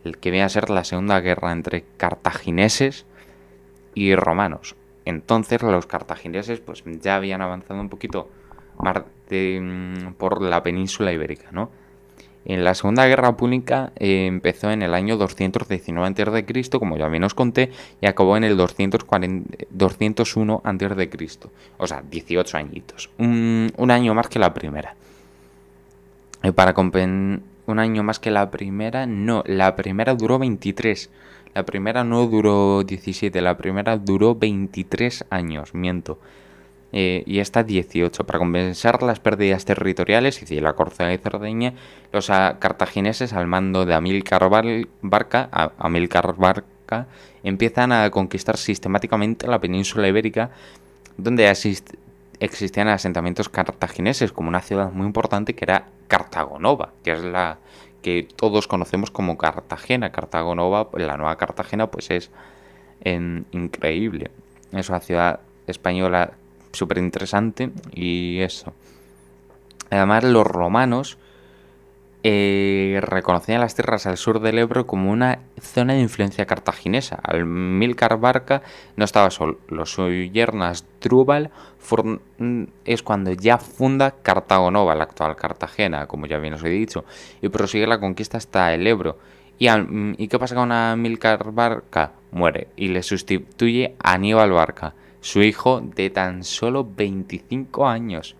el 0.03 0.17
que 0.17 0.31
viene 0.31 0.45
a 0.45 0.49
ser 0.49 0.69
la 0.69 0.83
Segunda 0.83 1.19
Guerra 1.19 1.51
entre 1.51 1.85
cartagineses 1.97 3.05
y 3.95 4.15
romanos. 4.15 4.75
Entonces 5.05 5.61
los 5.61 5.85
cartagineses 5.85 6.59
pues 6.59 6.83
ya 7.01 7.15
habían 7.15 7.41
avanzado 7.41 7.79
un 7.79 7.89
poquito 7.89 8.29
mm, 8.79 10.13
por 10.17 10.41
la 10.41 10.63
península 10.63 11.11
ibérica, 11.11 11.49
¿no? 11.51 11.69
En 12.45 12.63
la 12.65 12.73
Segunda 12.73 13.05
Guerra 13.05 13.37
Púnica 13.37 13.93
eh, 13.95 14.25
empezó 14.25 14.69
en 14.69 14.81
el 14.81 14.93
año 14.93 15.15
219 15.15 16.07
a.C., 16.07 16.69
como 16.77 16.97
ya 16.97 17.07
bien 17.07 17.23
os 17.23 17.33
conté, 17.33 17.71
y 18.01 18.05
acabó 18.05 18.35
en 18.35 18.43
el 18.43 18.57
240 18.57 19.65
201 19.69 20.61
a.C. 20.63 21.39
O 21.77 21.87
sea, 21.87 22.03
18 22.09 22.57
añitos. 22.57 23.09
Un, 23.17 23.71
año 23.89 24.13
más 24.13 24.27
que 24.27 24.39
la 24.39 24.53
primera. 24.53 24.95
Y 26.43 26.51
para 26.51 26.73
compen... 26.73 27.43
Un 27.65 27.79
año 27.79 28.03
más 28.03 28.19
que 28.19 28.31
la 28.31 28.51
primera, 28.51 29.05
no, 29.05 29.43
la 29.45 29.75
primera 29.75 30.15
duró 30.15 30.37
23. 30.39 31.09
La 31.53 31.63
primera 31.65 32.03
no 32.03 32.25
duró 32.27 32.83
17, 32.83 33.39
la 33.41 33.57
primera 33.57 33.97
duró 33.97 34.35
23 34.35 35.25
años, 35.29 35.73
miento. 35.73 36.19
Eh, 36.91 37.23
y 37.25 37.39
esta 37.39 37.63
18. 37.63 38.25
Para 38.25 38.39
compensar 38.39 39.01
las 39.01 39.19
pérdidas 39.19 39.65
territoriales, 39.65 40.51
y 40.51 40.59
la 40.59 40.73
Córcega 40.73 41.13
y 41.13 41.17
Cerdeña, 41.17 41.73
los 42.11 42.27
cartagineses 42.27 43.33
al 43.33 43.47
mando 43.47 43.85
de 43.85 43.93
Amílcar 43.93 44.49
Bar- 44.49 44.87
Barca, 45.01 45.49
Barca, 46.37 47.07
empiezan 47.43 47.91
a 47.91 48.09
conquistar 48.11 48.57
sistemáticamente 48.57 49.47
la 49.47 49.59
península 49.59 50.07
ibérica, 50.07 50.51
donde 51.17 51.47
existían 52.43 52.87
asentamientos 52.89 53.47
cartagineses, 53.49 54.31
como 54.33 54.49
una 54.49 54.61
ciudad 54.61 54.91
muy 54.91 55.05
importante 55.07 55.55
que 55.55 55.65
era 55.65 55.87
Cartago 56.07 56.59
Nova, 56.59 56.91
que 57.03 57.13
es 57.13 57.23
la 57.23 57.57
que 58.01 58.27
todos 58.35 58.67
conocemos 58.67 59.11
como 59.11 59.37
Cartagena. 59.37 60.11
Cartago 60.11 60.53
Nova, 60.55 60.89
la 60.93 61.15
nueva 61.15 61.37
Cartagena, 61.37 61.87
pues 61.89 62.11
es 62.11 62.31
en- 63.01 63.45
increíble. 63.51 64.29
Es 64.73 64.89
una 64.89 64.99
ciudad 64.99 65.39
española 65.67 66.33
súper 66.73 66.97
interesante 66.97 67.71
y 67.93 68.39
eso. 68.39 68.73
Además, 69.89 70.23
los 70.25 70.45
romanos 70.45 71.17
eh, 72.23 72.99
reconocían 73.01 73.59
las 73.59 73.75
tierras 73.75 74.05
al 74.05 74.17
sur 74.17 74.39
del 74.39 74.57
Ebro 74.57 74.87
como 74.87 75.11
una 75.11 75.39
zona 75.59 75.93
de 75.93 75.99
influencia 75.99 76.45
cartaginesa. 76.45 77.19
Almílcar 77.21 78.17
Barca 78.19 78.61
no 78.95 79.03
estaba 79.05 79.29
solo. 79.29 79.59
Su 79.85 80.09
yerno 80.09 80.63
Asdrúbal 80.63 81.51
for- 81.79 82.21
es 82.85 83.03
cuando 83.03 83.31
ya 83.33 83.57
funda 83.57 84.11
Cartago 84.21 84.71
Nova, 84.71 84.95
la 84.95 85.03
actual 85.03 85.35
Cartagena, 85.35 86.07
como 86.07 86.25
ya 86.25 86.37
bien 86.39 86.53
os 86.53 86.63
he 86.63 86.69
dicho, 86.69 87.03
y 87.41 87.49
prosigue 87.49 87.87
la 87.87 87.99
conquista 87.99 88.37
hasta 88.37 88.73
el 88.73 88.87
Ebro. 88.87 89.17
¿Y, 89.59 89.67
Al- 89.67 90.15
¿y 90.17 90.27
qué 90.29 90.39
pasa 90.39 90.55
con 90.55 90.71
Amílcar 90.71 91.51
Barca? 91.51 92.13
Muere 92.31 92.69
y 92.75 92.87
le 92.87 93.03
sustituye 93.03 93.95
Aníbal 93.99 94.51
Barca, 94.51 94.95
su 95.21 95.43
hijo 95.43 95.81
de 95.81 96.09
tan 96.09 96.43
solo 96.43 96.83
25 96.83 97.87
años. 97.87 98.35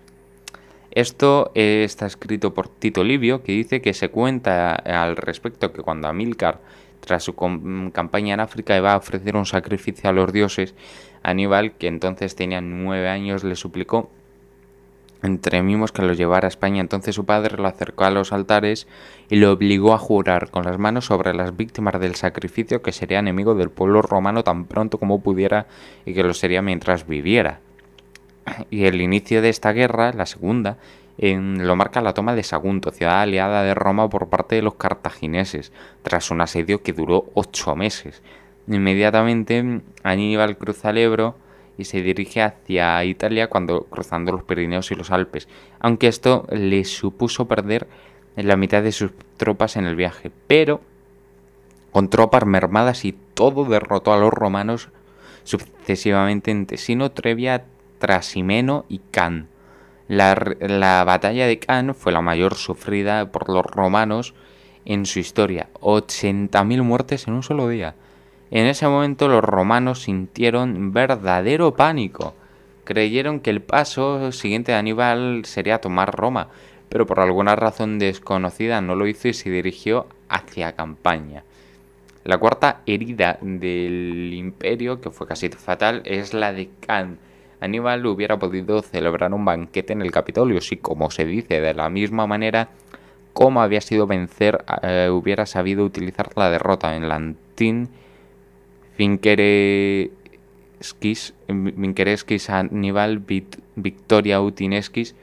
Esto 0.96 1.52
eh, 1.56 1.84
está 1.84 2.06
escrito 2.06 2.54
por 2.54 2.68
Tito 2.68 3.04
Livio, 3.04 3.42
que 3.42 3.52
dice 3.52 3.82
que 3.82 3.96
se 3.96 4.10
cuenta 4.10 4.80
eh, 4.86 4.92
al 4.92 5.16
respecto 5.16 5.74
que 5.74 5.82
cuando 5.82 6.08
Amílcar, 6.08 6.60
tras 7.00 7.24
su 7.24 7.34
campaña 7.36 8.36
en 8.36 8.40
África, 8.40 8.78
iba 8.78 8.94
a 8.94 8.98
ofrecer 8.98 9.36
un 9.36 9.48
sacrificio 9.48 10.08
a 10.08 10.14
los 10.14 10.32
dioses, 10.32 10.76
Aníbal, 11.24 11.72
que 11.74 11.88
entonces 11.88 12.36
tenía 12.36 12.62
nueve 12.62 13.10
años, 13.10 13.44
le 13.44 13.56
suplicó 13.56 14.12
entre 15.24 15.64
mimos 15.64 15.92
que 15.92 16.04
lo 16.04 16.14
llevara 16.14 16.46
a 16.46 16.50
España. 16.50 16.82
Entonces 16.82 17.16
su 17.16 17.26
padre 17.26 17.58
lo 17.58 17.68
acercó 17.68 18.04
a 18.04 18.12
los 18.12 18.32
altares 18.32 18.88
y 19.30 19.38
lo 19.38 19.52
obligó 19.52 19.94
a 19.94 19.98
jurar 19.98 20.52
con 20.52 20.64
las 20.66 20.78
manos 20.78 21.06
sobre 21.06 21.34
las 21.34 21.58
víctimas 21.58 22.00
del 22.00 22.14
sacrificio 22.14 22.84
que 22.84 22.92
sería 22.92 23.18
enemigo 23.18 23.56
del 23.56 23.72
pueblo 23.72 24.04
romano 24.04 24.44
tan 24.44 24.66
pronto 24.66 25.00
como 25.00 25.22
pudiera 25.22 25.66
y 26.06 26.14
que 26.14 26.24
lo 26.24 26.36
sería 26.36 26.62
mientras 26.62 27.08
viviera. 27.08 27.62
Y 28.70 28.86
el 28.86 29.02
inicio 29.02 29.42
de 29.42 29.50
esta 29.50 29.72
guerra, 29.72 30.14
la 30.14 30.26
segunda, 30.26 30.78
en- 31.18 31.66
lo 31.68 31.76
marca 31.76 32.02
la 32.02 32.14
toma 32.14 32.36
de 32.36 32.44
Sagunto, 32.44 32.92
ciudad 32.92 33.22
aliada 33.22 33.64
de 33.64 33.74
Roma 33.74 34.10
por 34.10 34.28
parte 34.30 34.56
de 34.56 34.62
los 34.62 34.76
cartagineses, 34.76 35.72
tras 36.02 36.32
un 36.32 36.42
asedio 36.42 36.82
que 36.82 36.94
duró 36.94 37.26
ocho 37.34 37.76
meses. 37.76 38.22
Inmediatamente 38.68 39.82
Aníbal 40.04 40.58
cruza 40.58 40.90
el 40.92 40.98
Ebro 40.98 41.36
y 41.78 41.86
se 41.86 42.02
dirige 42.02 42.42
hacia 42.42 43.04
Italia 43.04 43.48
cuando 43.48 43.84
cruzando 43.86 44.32
los 44.32 44.44
Pirineos 44.44 44.92
y 44.92 44.96
los 44.96 45.12
Alpes, 45.12 45.48
aunque 45.80 46.08
esto 46.08 46.46
le 46.52 46.86
supuso 46.86 47.48
perder 47.48 47.88
la 48.36 48.56
mitad 48.58 48.82
de 48.84 48.92
sus 48.92 49.12
tropas 49.38 49.76
en 49.76 49.86
el 49.86 49.96
viaje, 49.96 50.32
pero 50.48 50.82
con 51.92 52.10
tropas 52.10 52.46
mermadas 52.46 53.06
y 53.06 53.14
todo 53.34 53.66
derrotó 53.66 54.14
a 54.14 54.18
los 54.18 54.32
romanos 54.34 54.90
sucesivamente 55.44 56.52
en 56.52 56.66
Tesino, 56.66 57.12
Trevia, 57.12 57.66
Trasimeno 58.04 58.84
y 58.90 59.00
Can. 59.12 59.48
La, 60.10 60.36
la 60.60 61.06
batalla 61.06 61.48
de 61.48 61.58
Can 61.58 61.96
fue 61.96 62.12
la 62.12 62.20
mayor 62.20 62.56
sufrida 62.56 63.32
por 63.32 63.48
los 63.48 63.66
romanos 63.66 64.34
en 64.84 65.06
su 65.06 65.20
historia, 65.20 65.70
80.000 65.80 66.84
muertes 66.84 67.30
en 67.30 67.36
un 67.36 67.44
solo 67.44 67.70
día. 67.70 67.96
En 68.52 68.66
ese 68.68 68.90
momento 68.90 69.30
los 69.30 69.42
romanos 69.42 70.02
sintieron 70.02 70.92
verdadero 70.92 71.76
pánico. 71.76 72.36
Creyeron 72.84 73.40
que 73.40 73.52
el 73.52 73.62
paso 73.62 74.34
siguiente 74.34 74.74
de 74.74 74.80
Aníbal 74.80 75.46
sería 75.46 75.80
tomar 75.80 76.14
Roma, 76.14 76.50
pero 76.90 77.08
por 77.08 77.22
alguna 77.22 77.56
razón 77.56 78.00
desconocida 78.00 78.82
no 78.82 78.96
lo 78.96 79.08
hizo 79.08 79.30
y 79.30 79.34
se 79.34 79.50
dirigió 79.50 80.08
hacia 80.28 80.76
Campaña. 80.76 81.46
La 82.26 82.38
cuarta 82.38 82.82
herida 82.86 83.38
del 83.40 84.34
imperio, 84.34 85.00
que 85.00 85.10
fue 85.10 85.26
casi 85.26 85.48
fatal, 85.48 86.02
es 86.04 86.34
la 86.34 86.52
de 86.52 86.70
Can. 86.86 87.18
Aníbal 87.64 88.06
hubiera 88.06 88.38
podido 88.38 88.82
celebrar 88.82 89.34
un 89.34 89.46
banquete 89.46 89.94
en 89.94 90.02
el 90.02 90.12
Capitolio, 90.12 90.62
si 90.62 90.78
como 90.78 91.12
se 91.12 91.26
dice, 91.26 91.62
de 91.62 91.74
la 91.74 91.90
misma 91.90 92.28
manera 92.28 92.70
como 93.34 93.62
había 93.62 93.82
sido 93.82 94.08
vencer, 94.08 94.64
eh, 94.84 95.10
hubiera 95.12 95.46
sabido 95.46 95.84
utilizar 95.84 96.30
la 96.36 96.50
derrota 96.50 96.96
en 96.96 97.10
Lantín, 97.10 97.90
Finkereskis, 98.96 101.34
Aníbal, 102.50 103.22
Victoria 103.76 104.40
Utinesquis, 104.40 105.16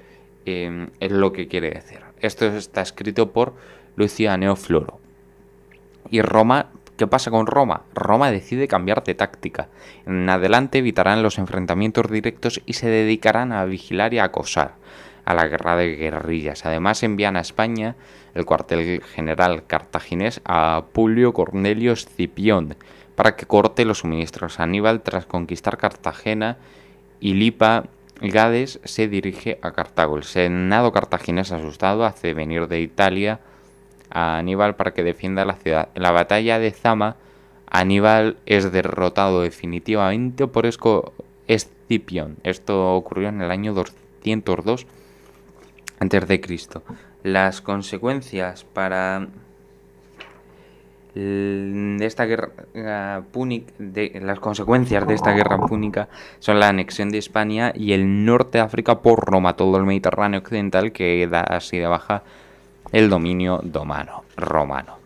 eh, 0.45 0.89
es 0.99 1.13
lo 1.13 1.33
que 1.33 1.47
quiere 1.47 1.71
decir. 1.71 2.01
Esto 2.21 2.47
está 2.47 2.83
escrito 2.83 3.31
por 3.31 3.55
Lucio 3.95 4.33
Aneo 4.33 4.57
Floro. 4.57 4.99
Y 6.11 6.21
Roma, 6.23 6.71
¿qué 7.01 7.07
pasa 7.07 7.31
con 7.31 7.47
Roma? 7.47 7.85
Roma 7.95 8.31
decide 8.31 8.69
cambiar 8.69 9.03
de 9.03 9.15
táctica. 9.15 9.69
En 10.05 10.29
adelante 10.29 10.81
evitarán 10.81 11.23
los 11.23 11.39
enfrentamientos 11.39 12.11
directos 12.11 12.61
y 12.67 12.75
se 12.75 12.91
dedicarán 12.91 13.53
a 13.53 13.65
vigilar 13.65 14.13
y 14.13 14.19
a 14.19 14.25
acosar 14.25 14.75
a 15.25 15.33
la 15.33 15.49
guerra 15.49 15.77
de 15.77 15.97
guerrillas. 15.97 16.67
Además 16.67 17.03
envían 17.03 17.39
a 17.39 17.41
España 17.41 17.97
el 18.35 18.45
cuartel 18.45 19.03
general 19.03 19.67
cartaginés 19.67 20.43
a 20.45 20.85
Publio 20.93 21.33
Cornelio 21.33 21.93
Escipión 21.93 22.77
para 23.15 23.35
que 23.35 23.47
corte 23.47 23.87
los 23.87 24.01
suministros. 24.01 24.61
Aníbal, 24.61 25.01
tras 25.01 25.25
conquistar 25.25 25.79
Cartagena 25.79 26.59
y 27.19 27.33
Lipa, 27.33 27.85
Gades 28.21 28.79
se 28.85 29.09
dirige 29.09 29.59
a 29.63 29.71
Cartago. 29.71 30.19
El 30.19 30.25
senado 30.25 30.93
cartaginés 30.93 31.51
asustado 31.51 32.05
hace 32.05 32.35
venir 32.35 32.69
de 32.69 32.83
Italia 32.83 33.41
a 34.11 34.39
Aníbal 34.39 34.77
para 34.77 34.93
que 34.93 35.03
defienda 35.03 35.45
la 35.45 35.55
ciudad. 35.55 35.89
En 35.95 36.03
la 36.03 36.13
batalla 36.13 36.59
de 36.59 36.71
Zama, 36.71 37.17
Aníbal 37.67 38.37
es 38.47 38.73
derrotado 38.73 39.43
definitivamente 39.43 40.47
por 40.47 40.69
Escipión. 41.47 42.37
Esto 42.43 42.95
ocurrió 42.95 43.29
en 43.29 43.43
el 43.43 43.51
año 43.51 43.75
202 43.75 44.87
antes 45.99 46.29
de 46.29 46.41
Cristo. 46.41 46.83
Las 47.23 47.61
consecuencias 47.61 48.65
para 48.65 49.29
de 51.15 52.07
esta 52.07 52.25
guerra 52.25 53.23
púnica, 53.33 53.73
de, 53.79 54.21
las 54.23 54.39
consecuencias 54.39 55.07
de 55.07 55.15
esta 55.15 55.33
guerra 55.33 55.59
púnica 55.59 56.09
son 56.39 56.61
la 56.61 56.69
anexión 56.69 57.11
de 57.11 57.19
España 57.19 57.73
y 57.75 57.93
el 57.93 58.25
norte 58.25 58.59
de 58.59 58.65
África 58.65 59.01
por 59.01 59.25
Roma, 59.25 59.57
todo 59.57 59.77
el 59.77 59.85
Mediterráneo 59.85 60.41
occidental 60.41 60.93
que 60.93 61.27
da 61.27 61.41
así 61.41 61.79
de 61.79 61.87
baja 61.87 62.23
el 62.93 63.09
dominio 63.09 63.61
domano, 63.63 64.25
romano. 64.37 64.99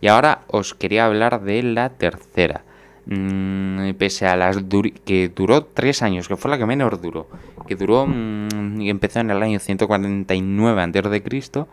Y 0.00 0.08
ahora 0.08 0.42
os 0.48 0.74
quería 0.74 1.06
hablar 1.06 1.42
de 1.42 1.62
la 1.62 1.90
tercera. 1.90 2.62
Mm, 3.06 3.92
pese 3.98 4.26
a 4.26 4.36
las 4.36 4.68
duri- 4.68 4.94
que 5.04 5.28
duró 5.34 5.64
tres 5.64 6.02
años, 6.02 6.28
que 6.28 6.36
fue 6.36 6.50
la 6.50 6.58
que 6.58 6.66
menos 6.66 7.00
duró, 7.02 7.26
que 7.66 7.74
duró 7.74 8.06
mm, 8.06 8.80
y 8.80 8.90
empezó 8.90 9.20
en 9.20 9.30
el 9.30 9.42
año 9.42 9.58
149 9.58 10.82
antes 10.82 11.10
de 11.10 11.22
Cristo 11.22 11.66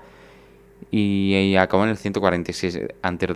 y, 0.89 1.35
y 1.35 1.57
acabó 1.57 1.83
en 1.83 1.89
el 1.89 1.97
146 1.97 2.79
antes 3.01 3.29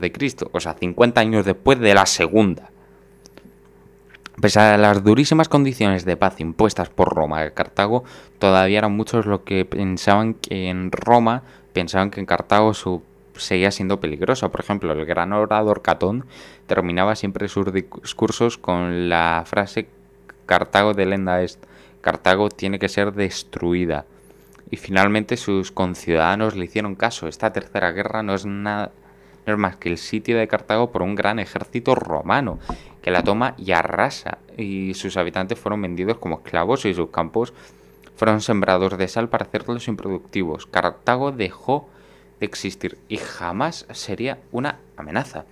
o 0.51 0.59
sea, 0.59 0.73
50 0.73 1.21
años 1.21 1.45
después 1.45 1.79
de 1.79 1.93
la 1.93 2.05
segunda. 2.05 2.69
Pese 4.41 4.59
a 4.59 4.77
las 4.77 5.03
durísimas 5.03 5.49
condiciones 5.49 6.03
de 6.05 6.17
paz 6.17 6.39
impuestas 6.39 6.89
por 6.89 7.13
Roma 7.13 7.41
a 7.41 7.51
Cartago, 7.51 8.03
todavía 8.39 8.79
eran 8.79 8.93
muchos 8.95 9.25
los 9.25 9.41
que 9.41 9.65
pensaban 9.65 10.33
que 10.33 10.69
en 10.69 10.91
Roma, 10.91 11.43
pensaban 11.73 12.12
que 12.12 12.19
en 12.19 12.25
Cartago 12.25 12.73
su 12.73 13.01
seguía 13.36 13.71
siendo 13.71 13.99
peligrosa. 13.99 14.49
Por 14.49 14.62
ejemplo, 14.62 14.91
el 14.93 15.05
gran 15.05 15.34
orador 15.34 15.81
Catón 15.81 16.25
terminaba 16.67 17.15
siempre 17.15 17.47
sus 17.47 17.71
discursos 17.73 18.57
con 18.57 19.10
la 19.10 19.43
frase 19.45 19.88
Cartago 20.45 20.93
de 20.93 21.05
lenda 21.05 21.41
est, 21.41 21.63
Cartago 22.01 22.49
tiene 22.49 22.79
que 22.79 22.89
ser 22.89 23.13
destruida. 23.13 24.05
Y 24.69 24.77
finalmente 24.77 25.38
sus 25.38 25.71
conciudadanos 25.71 26.55
le 26.55 26.65
hicieron 26.65 26.95
caso. 26.95 27.27
Esta 27.27 27.53
tercera 27.53 27.91
guerra 27.91 28.23
no 28.23 28.34
es 28.34 28.45
nada 28.45 28.91
no 29.45 29.53
es 29.53 29.60
más 29.60 29.75
que 29.77 29.89
el 29.89 29.97
sitio 29.97 30.38
de 30.38 30.47
Cartago 30.47 30.91
por 30.91 31.01
un 31.01 31.15
gran 31.15 31.39
ejército 31.39 31.95
romano 31.95 32.60
que 33.01 33.12
la 33.12 33.23
toma 33.23 33.55
y 33.57 33.71
arrasa. 33.71 34.38
Y 34.57 34.93
sus 34.93 35.17
habitantes 35.17 35.57
fueron 35.57 35.81
vendidos 35.81 36.17
como 36.17 36.36
esclavos 36.38 36.86
y 36.86 36.93
sus 36.93 37.10
campos 37.10 37.53
fueron 38.21 38.41
sembrados 38.41 38.99
de 38.99 39.07
sal 39.07 39.29
para 39.29 39.45
hacerlos 39.45 39.88
improductivos. 39.88 40.67
Cartago 40.67 41.31
dejó 41.31 41.89
de 42.39 42.45
existir 42.45 42.99
y 43.10 43.17
jamás 43.17 43.88
sería 43.93 44.38
una 44.51 44.77
amenaza. 44.95 45.45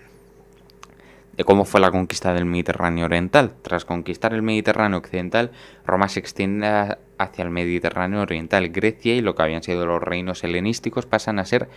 De 1.35 1.43
cómo 1.45 1.65
fue 1.65 1.81
la 1.81 1.89
conquista 1.89 2.31
del 2.31 2.45
Mediterráneo 2.45 3.05
Oriental. 3.05 3.53
Tras 3.63 3.85
conquistar 3.85 4.35
el 4.35 4.43
Mediterráneo 4.43 4.99
Occidental, 4.99 5.49
Roma 5.83 6.09
se 6.09 6.19
extiende 6.19 6.95
hacia 7.17 7.43
el 7.43 7.49
Mediterráneo 7.49 8.21
Oriental. 8.21 8.69
Grecia 8.69 9.15
y 9.15 9.21
lo 9.21 9.33
que 9.33 9.41
habían 9.41 9.63
sido 9.63 9.87
los 9.87 10.03
reinos 10.03 10.43
helenísticos 10.43 11.07
pasan 11.07 11.39
a 11.39 11.45
ser 11.45 11.69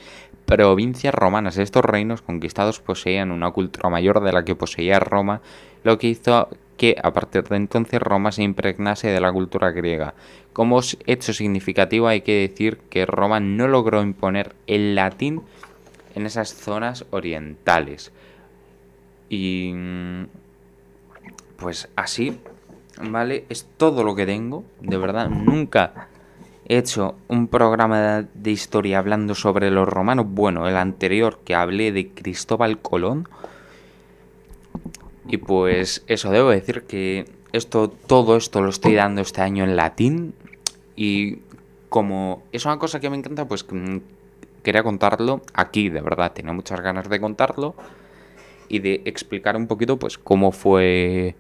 provincias 0.45 1.15
romanas. 1.15 1.57
Estos 1.57 1.87
reinos 1.87 2.21
conquistados 2.21 2.81
poseían 2.81 3.31
una 3.31 3.51
cultura 3.51 3.89
mayor 3.89 4.21
de 4.21 4.33
la 4.35 4.45
que 4.45 4.57
poseía 4.57 5.01
Roma, 5.01 5.41
lo 5.85 5.97
que 5.97 6.09
hizo 6.09 6.51
que 6.83 6.97
a 7.01 7.13
partir 7.13 7.45
de 7.45 7.55
entonces 7.55 8.03
Roma 8.03 8.33
se 8.33 8.43
impregnase 8.43 9.07
de 9.07 9.21
la 9.21 9.33
cultura 9.33 9.71
griega. 9.71 10.15
Como 10.53 10.81
hecho 11.07 11.33
significativo 11.33 12.09
hay 12.09 12.23
que 12.23 12.49
decir 12.49 12.79
que 12.91 13.07
Roma 13.07 13.39
no 13.39 13.69
logró 13.69 14.03
imponer 14.03 14.57
el 14.67 14.97
latín 14.97 15.43
en 16.17 16.27
esas 16.27 16.53
zonas 16.53 17.05
orientales. 17.11 18.11
Y 19.29 19.71
mm, 19.73 20.25
pues 21.59 21.89
así, 21.95 22.41
¿vale? 23.01 23.45
Es 23.49 23.65
todo 23.77 24.03
lo 24.03 24.17
que 24.17 24.27
tengo, 24.27 24.65
de 24.81 24.97
verdad. 24.97 25.29
Nunca 25.29 26.09
he 26.67 26.79
hecho 26.79 27.15
un 27.29 27.47
programa 27.47 28.25
de 28.35 28.51
historia 28.51 28.99
hablando 28.99 29.37
sobre 29.37 29.71
los 29.71 29.89
romanos. 29.89 30.27
Bueno, 30.29 30.69
el 30.69 30.77
anterior 30.77 31.39
que 31.45 31.55
hablé 31.55 31.93
de 31.93 32.09
Cristóbal 32.09 32.81
Colón. 32.81 33.29
Y 35.29 35.37
pues 35.39 36.05
eso, 36.07 36.31
debo 36.31 36.51
decir 36.51 36.83
que 36.83 37.27
esto, 37.53 37.89
todo 37.89 38.37
esto 38.37 38.61
lo 38.61 38.71
estoy 38.71 38.95
dando 38.95 39.21
este 39.21 39.41
año 39.41 39.65
en 39.65 39.77
latín. 39.77 40.35
Y 40.97 41.39
como 41.89 42.43
es 42.53 42.65
una 42.65 42.79
cosa 42.79 43.01
que 43.01 43.11
me 43.11 43.17
encanta, 43.17 43.47
pues 43.47 43.67
mm, 43.71 43.99
quería 44.63 44.83
contarlo 44.83 45.43
aquí, 45.55 45.89
de 45.89 46.01
verdad. 46.01 46.33
Tenía 46.33 46.53
muchas 46.53 46.81
ganas 46.81 47.09
de 47.09 47.21
contarlo 47.21 47.75
y 48.69 48.79
de 48.79 49.03
explicar 49.05 49.57
un 49.57 49.67
poquito 49.67 49.99
pues 49.99 50.19
cómo 50.19 50.51
fue 50.51 51.37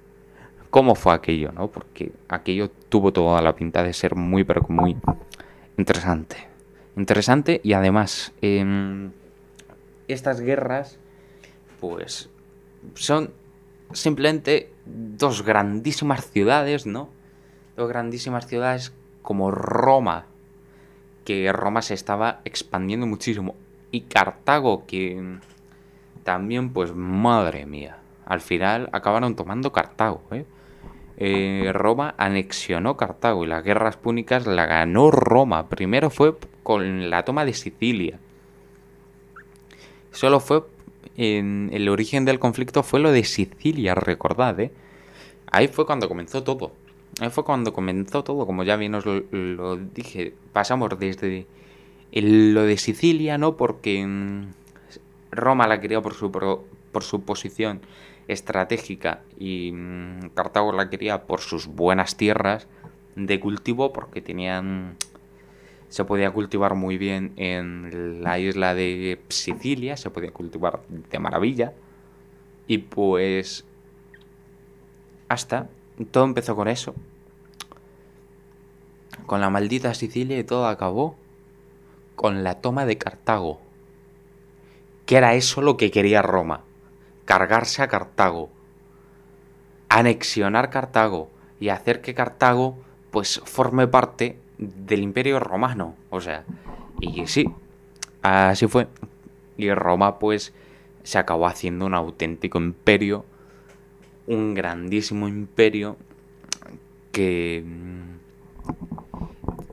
cómo 0.70 0.94
fue 0.94 1.14
aquello, 1.14 1.52
¿no? 1.52 1.68
Porque 1.68 2.12
aquello 2.28 2.70
tuvo 2.88 3.12
toda 3.12 3.42
la 3.42 3.54
pinta 3.54 3.82
de 3.82 3.92
ser 3.92 4.14
muy 4.14 4.44
pero 4.44 4.64
muy 4.68 4.96
interesante. 5.76 6.36
Interesante 6.96 7.60
y 7.64 7.72
además 7.72 8.32
em, 8.42 9.12
estas 10.08 10.40
guerras 10.40 10.98
pues 11.80 12.28
son 12.94 13.32
simplemente 13.94 14.72
dos 14.86 15.42
grandísimas 15.42 16.30
ciudades, 16.30 16.86
¿no? 16.86 17.08
Dos 17.76 17.88
grandísimas 17.88 18.46
ciudades 18.46 18.92
como 19.22 19.50
Roma, 19.50 20.26
que 21.24 21.52
Roma 21.52 21.82
se 21.82 21.94
estaba 21.94 22.40
expandiendo 22.44 23.06
muchísimo 23.06 23.54
y 23.90 24.02
Cartago 24.02 24.84
que 24.86 25.38
también, 26.24 26.72
pues 26.72 26.94
madre 26.94 27.66
mía. 27.66 27.98
Al 28.24 28.40
final 28.40 28.88
acabaron 28.92 29.36
tomando 29.36 29.72
Cartago, 29.72 30.22
¿eh? 30.30 30.44
Eh, 31.18 31.70
Roma 31.72 32.14
anexionó 32.16 32.96
Cartago 32.96 33.44
y 33.44 33.46
las 33.46 33.62
guerras 33.62 33.96
púnicas 33.96 34.46
la 34.46 34.66
ganó 34.66 35.10
Roma. 35.10 35.68
Primero 35.68 36.10
fue 36.10 36.36
con 36.62 37.10
la 37.10 37.24
toma 37.24 37.44
de 37.44 37.52
Sicilia. 37.52 38.18
Solo 40.10 40.40
fue 40.40 40.64
el 41.16 41.88
origen 41.88 42.24
del 42.24 42.38
conflicto 42.38 42.82
fue 42.82 43.00
lo 43.00 43.12
de 43.12 43.24
Sicilia, 43.24 43.94
recordad, 43.94 44.58
¿eh? 44.60 44.70
Ahí 45.50 45.68
fue 45.68 45.84
cuando 45.86 46.08
comenzó 46.08 46.42
todo. 46.42 46.72
Ahí 47.20 47.28
fue 47.30 47.44
cuando 47.44 47.72
comenzó 47.74 48.24
todo, 48.24 48.46
como 48.46 48.64
ya 48.64 48.76
bien 48.76 48.94
os 48.94 49.04
lo, 49.04 49.76
dije. 49.76 50.34
Pasamos 50.52 50.98
desde 50.98 51.46
lo 52.12 52.62
de 52.62 52.78
Sicilia, 52.78 53.36
¿no? 53.36 53.56
Porque 53.56 54.06
mm, 54.06 54.46
Roma 55.30 55.66
la 55.66 55.80
quería 55.80 56.00
por 56.00 56.14
su, 56.14 56.30
pro- 56.30 56.64
por 56.90 57.02
su 57.04 57.22
posición 57.22 57.80
estratégica 58.28 59.20
y 59.38 59.72
mm, 59.72 60.30
Cartago 60.34 60.72
la 60.72 60.88
quería 60.88 61.24
por 61.24 61.40
sus 61.40 61.66
buenas 61.66 62.16
tierras 62.16 62.66
de 63.16 63.38
cultivo 63.40 63.92
porque 63.92 64.22
tenían 64.22 64.96
se 65.92 66.06
podía 66.06 66.30
cultivar 66.30 66.74
muy 66.74 66.96
bien 66.96 67.34
en 67.36 68.22
la 68.22 68.38
isla 68.38 68.74
de 68.74 69.20
Sicilia, 69.28 69.98
se 69.98 70.08
podía 70.08 70.30
cultivar 70.30 70.80
de 70.88 71.18
maravilla 71.18 71.74
y 72.66 72.78
pues 72.78 73.66
hasta 75.28 75.68
todo 76.10 76.24
empezó 76.24 76.56
con 76.56 76.68
eso. 76.68 76.94
Con 79.26 79.42
la 79.42 79.50
maldita 79.50 79.92
Sicilia 79.92 80.38
y 80.38 80.44
todo 80.44 80.66
acabó 80.66 81.14
con 82.16 82.42
la 82.42 82.62
toma 82.62 82.86
de 82.86 82.96
Cartago 82.96 83.60
que 85.04 85.18
era 85.18 85.34
eso 85.34 85.60
lo 85.60 85.76
que 85.76 85.90
quería 85.90 86.22
Roma, 86.22 86.64
cargarse 87.26 87.82
a 87.82 87.88
Cartago, 87.88 88.48
anexionar 89.90 90.70
Cartago 90.70 91.28
y 91.60 91.68
hacer 91.68 92.00
que 92.00 92.14
Cartago 92.14 92.78
pues 93.10 93.42
forme 93.44 93.86
parte 93.86 94.38
del 94.86 95.02
imperio 95.02 95.40
romano, 95.40 95.96
o 96.10 96.20
sea, 96.20 96.44
y 97.00 97.26
sí, 97.26 97.46
así 98.22 98.66
fue. 98.66 98.88
Y 99.56 99.72
Roma 99.72 100.18
pues 100.18 100.52
se 101.02 101.18
acabó 101.18 101.46
haciendo 101.46 101.86
un 101.86 101.94
auténtico 101.94 102.58
imperio, 102.58 103.24
un 104.26 104.54
grandísimo 104.54 105.28
imperio 105.28 105.96
que 107.10 107.62
mm, 107.64 108.12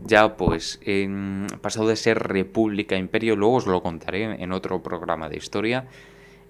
ya 0.05 0.35
pues 0.35 0.79
em, 0.83 1.47
pasado 1.61 1.87
de 1.87 1.95
ser 1.95 2.19
república 2.19 2.95
a 2.95 2.99
imperio, 2.99 3.35
luego 3.35 3.55
os 3.55 3.67
lo 3.67 3.81
contaré 3.81 4.41
en 4.41 4.51
otro 4.51 4.81
programa 4.81 5.29
de 5.29 5.37
historia. 5.37 5.87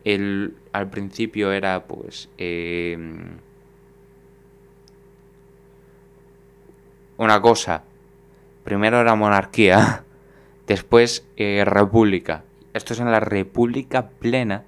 El, 0.05 0.55
al 0.71 0.89
principio 0.89 1.51
era 1.51 1.85
pues 1.85 2.29
em, 2.37 3.37
una 7.17 7.41
cosa. 7.41 7.83
Primero 8.69 9.01
era 9.01 9.15
monarquía, 9.15 10.03
después 10.67 11.27
eh, 11.37 11.63
república. 11.65 12.43
Esto 12.75 12.93
es 12.93 12.99
en 12.99 13.09
la 13.09 13.19
república 13.19 14.09
plena 14.09 14.63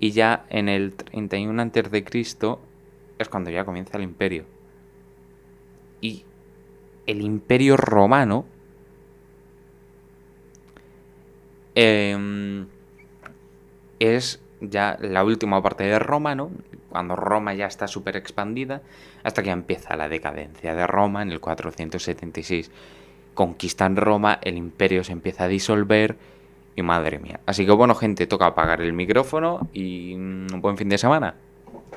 y 0.00 0.12
ya 0.12 0.46
en 0.48 0.70
el 0.70 0.94
31 0.94 1.60
antes 1.60 1.90
de 1.90 2.02
Cristo 2.02 2.62
es 3.18 3.28
cuando 3.28 3.50
ya 3.50 3.66
comienza 3.66 3.98
el 3.98 4.04
imperio. 4.04 4.46
Y 6.00 6.24
el 7.06 7.20
imperio 7.20 7.76
romano 7.76 8.46
em, 11.74 12.68
es 13.98 14.40
ya 14.62 14.96
la 14.98 15.24
última 15.24 15.62
parte 15.62 15.84
de 15.84 15.98
Roma, 15.98 16.34
¿no? 16.34 16.50
Cuando 16.88 17.16
Roma 17.16 17.52
ya 17.52 17.66
está 17.66 17.86
súper 17.86 18.16
expandida, 18.16 18.80
hasta 19.24 19.42
que 19.42 19.50
empieza 19.50 19.94
la 19.94 20.08
decadencia 20.08 20.74
de 20.74 20.86
Roma 20.86 21.20
en 21.20 21.32
el 21.32 21.40
476. 21.40 22.70
Conquistan 23.36 23.94
Roma, 23.94 24.40
el 24.42 24.56
imperio 24.56 25.04
se 25.04 25.12
empieza 25.12 25.44
a 25.44 25.48
disolver 25.48 26.16
y 26.74 26.82
madre 26.82 27.20
mía. 27.20 27.38
Así 27.46 27.64
que 27.64 27.70
bueno, 27.70 27.94
gente, 27.94 28.26
toca 28.26 28.46
apagar 28.46 28.80
el 28.80 28.92
micrófono 28.92 29.68
y 29.72 30.14
un 30.14 30.48
buen 30.60 30.76
fin 30.76 30.88
de 30.88 30.98
semana. 30.98 31.36